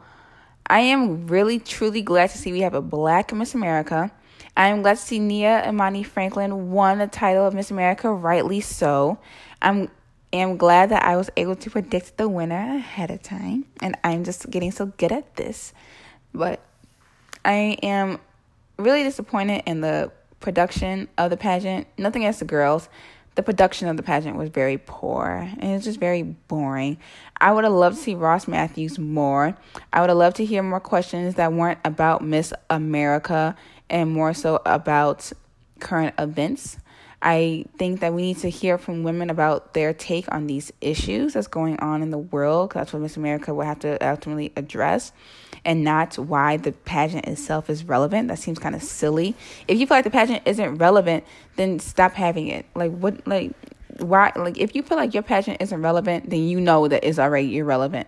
[0.72, 4.10] I am really truly glad to see we have a black Miss America.
[4.56, 8.62] I am glad to see Nia Imani Franklin won the title of Miss America, rightly
[8.62, 9.20] so.
[9.62, 9.92] I'm
[10.32, 14.24] am glad that I was able to predict the winner ahead of time, and I'm
[14.24, 15.74] just getting so good at this.
[16.34, 16.62] But
[17.44, 18.20] I am
[18.78, 20.10] really disappointed in the
[20.40, 21.86] production of the pageant.
[21.98, 22.88] Nothing against the girls
[23.36, 26.98] the production of the pageant was very poor and it's just very boring.
[27.40, 29.58] I would have loved to see Ross Mathews more.
[29.94, 33.56] I would have loved to hear more questions that weren't about Miss America
[33.90, 35.32] and more so about
[35.80, 36.78] current events.
[37.22, 41.34] I think that we need to hear from women about their take on these issues
[41.34, 42.72] that's going on in the world.
[42.74, 45.12] That's what Miss America will have to ultimately address,
[45.64, 48.30] and not why the pageant itself is relevant.
[48.30, 49.36] That seems kind of silly.
[49.68, 51.24] If you feel like the pageant isn't relevant,
[51.58, 52.66] then stop having it.
[52.74, 53.28] Like what?
[53.28, 53.52] Like
[54.00, 54.32] why?
[54.36, 57.58] Like if you feel like your pageant isn't relevant, then you know that it's already
[57.58, 58.08] irrelevant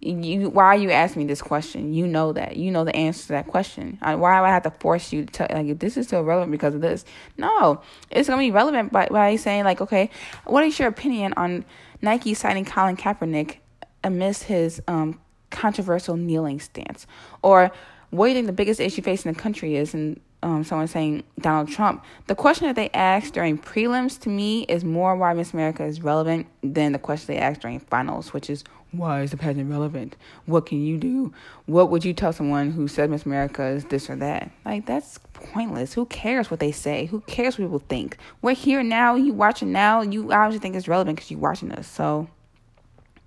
[0.00, 1.92] you why are you asking me this question?
[1.92, 2.56] You know that.
[2.56, 3.98] You know the answer to that question.
[4.00, 6.74] Why do i have to force you to tell like this is still relevant because
[6.74, 7.04] of this?
[7.36, 7.82] No.
[8.10, 10.10] It's to be relevant by, by saying like okay
[10.44, 11.64] what is your opinion on
[12.00, 13.56] nike signing colin kaepernick
[14.02, 15.20] amidst his um,
[15.50, 17.06] controversial kneeling stance?
[17.42, 17.70] Or
[18.10, 19.92] what do you think the biggest issue facing the country is?
[19.92, 22.02] And um, someone saying Donald Trump.
[22.26, 26.00] The question that they asked during prelims to me is more why Miss America is
[26.02, 30.16] relevant than the question they asked during finals, which is why is the pageant relevant?
[30.46, 31.32] What can you do?
[31.66, 34.50] What would you tell someone who said Miss America is this or that?
[34.64, 35.92] Like, that's pointless.
[35.94, 37.06] Who cares what they say?
[37.06, 38.16] Who cares what people think?
[38.42, 39.14] We're here now.
[39.14, 40.02] You watching now.
[40.02, 41.86] You obviously think it's relevant because you're watching us.
[41.86, 42.28] So,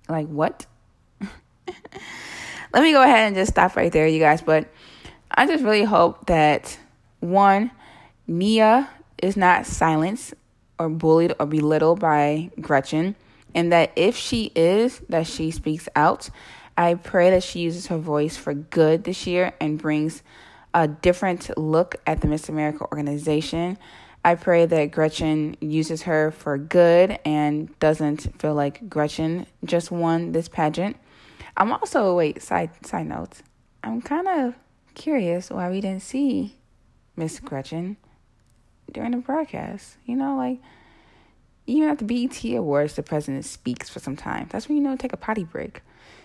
[0.08, 0.66] like, what?
[2.74, 4.42] Let me go ahead and just stop right there, you guys.
[4.42, 4.68] But
[5.30, 6.78] I just really hope that
[7.20, 7.70] one,
[8.26, 8.90] Nia
[9.22, 10.34] is not silenced
[10.78, 13.16] or bullied or belittled by Gretchen
[13.54, 16.30] and that if she is, that she speaks out.
[16.76, 20.22] I pray that she uses her voice for good this year and brings
[20.72, 23.78] a different look at the Miss America organization.
[24.24, 30.32] I pray that Gretchen uses her for good and doesn't feel like Gretchen just won
[30.32, 30.96] this pageant.
[31.56, 33.42] I'm also wait side side notes.
[33.84, 34.54] I'm kind of
[34.94, 36.56] curious why we didn't see
[37.16, 37.98] Miss Gretchen
[38.90, 39.98] during the broadcast.
[40.06, 40.60] You know, like
[41.66, 44.48] even at the BET Awards, the president speaks for some time.
[44.50, 45.82] That's when you know take a potty break.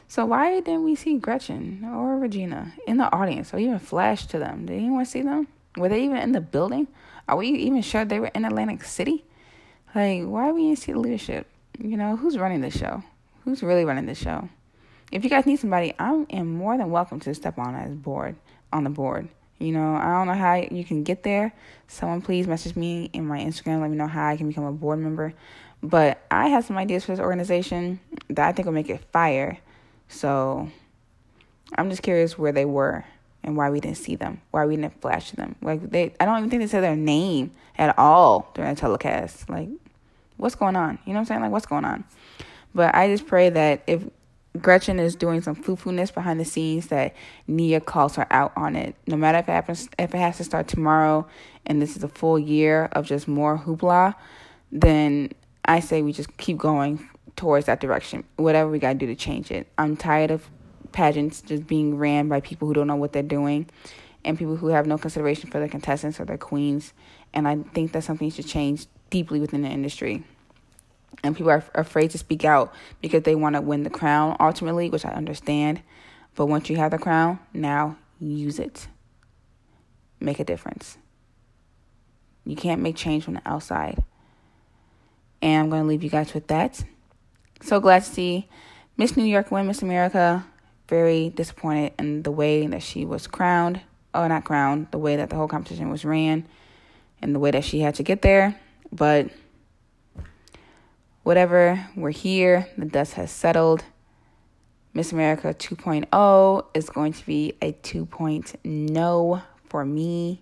[0.07, 4.39] So why didn't we see Gretchen or Regina in the audience or even flash to
[4.39, 4.65] them?
[4.65, 5.47] Did anyone see them?
[5.77, 6.87] Were they even in the building?
[7.27, 9.23] Are we even sure they were in Atlantic City?
[9.93, 11.47] Like, why we didn't see the leadership?
[11.77, 13.03] You know, who's running the show?
[13.45, 14.49] Who's really running the show?
[15.11, 18.35] If you guys need somebody, I am more than welcome to step on as board
[18.73, 19.29] on the board.
[19.59, 21.53] You know, I don't know how you can get there.
[21.87, 23.81] Someone please message me in my Instagram.
[23.81, 25.33] Let me know how I can become a board member.
[25.83, 27.99] But I have some ideas for this organization
[28.29, 29.57] that I think will make it fire.
[30.07, 30.69] So
[31.77, 33.05] I'm just curious where they were
[33.43, 35.55] and why we didn't see them, why we didn't flash them.
[35.61, 39.49] Like they, I don't even think they said their name at all during the telecast.
[39.49, 39.69] Like,
[40.37, 40.99] what's going on?
[41.05, 41.41] You know what I'm saying?
[41.41, 42.03] Like, what's going on?
[42.73, 44.03] But I just pray that if
[44.57, 47.15] Gretchen is doing some foo-foo-ness behind the scenes, that
[47.47, 48.95] Nia calls her out on it.
[49.05, 51.27] No matter if it happens, if it has to start tomorrow,
[51.65, 54.15] and this is a full year of just more hoopla,
[54.71, 55.31] then
[55.65, 58.23] I say we just keep going towards that direction.
[58.37, 59.67] Whatever we got to do to change it.
[59.77, 60.49] I'm tired of
[60.91, 63.69] pageants just being ran by people who don't know what they're doing
[64.25, 66.93] and people who have no consideration for their contestants or their queens.
[67.33, 70.23] And I think that something should change deeply within the industry.
[71.23, 74.89] And people are afraid to speak out because they want to win the crown ultimately,
[74.89, 75.81] which I understand.
[76.35, 78.87] But once you have the crown, now use it.
[80.19, 80.97] Make a difference.
[82.45, 84.03] You can't make change from the outside.
[85.41, 86.83] And I'm going to leave you guys with that.
[87.61, 88.47] So glad to see
[88.97, 90.45] Miss New York win Miss America.
[90.87, 93.81] Very disappointed in the way that she was crowned.
[94.13, 96.47] Oh, not crowned, the way that the whole competition was ran
[97.21, 98.59] and the way that she had to get there.
[98.91, 99.29] But
[101.29, 102.67] whatever, we're here.
[102.75, 103.83] The dust has settled.
[104.95, 110.41] Miss America 2.0 is going to be a 2.0 for me.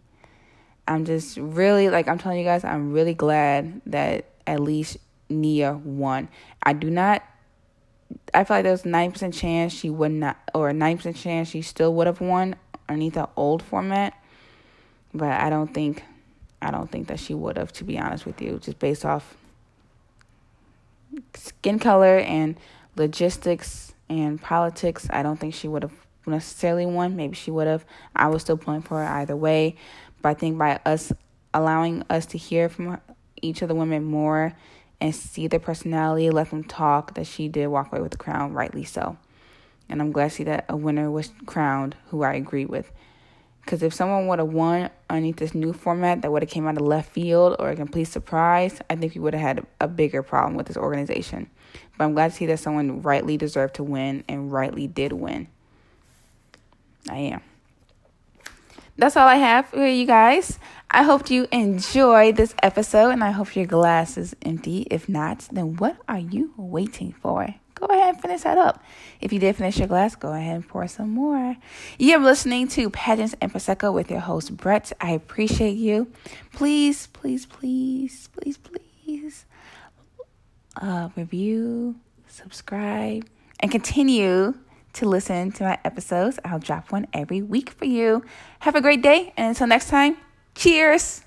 [0.87, 4.95] I'm just really, like, I'm telling you guys, I'm really glad that at least
[5.27, 6.29] Nia won.
[6.63, 7.21] I do not.
[8.33, 11.63] I feel like there's a 90% chance she would not, or a 90% chance she
[11.63, 12.55] still would have won
[12.87, 14.13] underneath the old format.
[15.13, 16.05] But I don't think,
[16.61, 19.35] I don't think that she would have, to be honest with you, just based off
[21.35, 22.57] skin color and
[22.95, 25.07] logistics and politics.
[25.09, 25.93] I don't think she would have
[26.25, 27.15] necessarily won.
[27.15, 27.85] Maybe she would have.
[28.15, 29.75] I was still pulling for her either way.
[30.21, 31.11] But I think by us
[31.53, 32.99] allowing us to hear from
[33.41, 34.53] each of the women more
[34.99, 38.53] and see their personality, let them talk, that she did walk away with the crown,
[38.53, 39.17] rightly so.
[39.89, 42.91] And I'm glad to see that a winner was crowned who I agree with.
[43.67, 46.77] Because if someone would have won underneath this new format that would have came out
[46.77, 50.23] of left field or a complete surprise, I think we would have had a bigger
[50.23, 51.49] problem with this organization.
[51.97, 55.49] But I'm glad to see that someone rightly deserved to win and rightly did win.
[57.09, 57.41] I am
[58.97, 60.57] that's all I have for you guys.
[60.89, 64.87] I hope you enjoyed this episode and I hope your glass is empty.
[64.89, 67.53] If not, then what are you waiting for?
[67.79, 68.83] Go ahead and finish that up.
[69.21, 71.55] If you did finish your glass, go ahead and pour some more.
[71.99, 74.91] You're listening to Pageants and Prosecco with your host, Brett.
[74.99, 76.11] I appreciate you.
[76.53, 79.45] Please, please, please, please, please
[80.81, 81.95] uh, review,
[82.27, 83.27] subscribe,
[83.59, 84.55] and continue
[84.93, 86.39] to listen to my episodes.
[86.43, 88.23] I'll drop one every week for you.
[88.59, 90.17] Have a great day, and until next time,
[90.55, 91.26] cheers.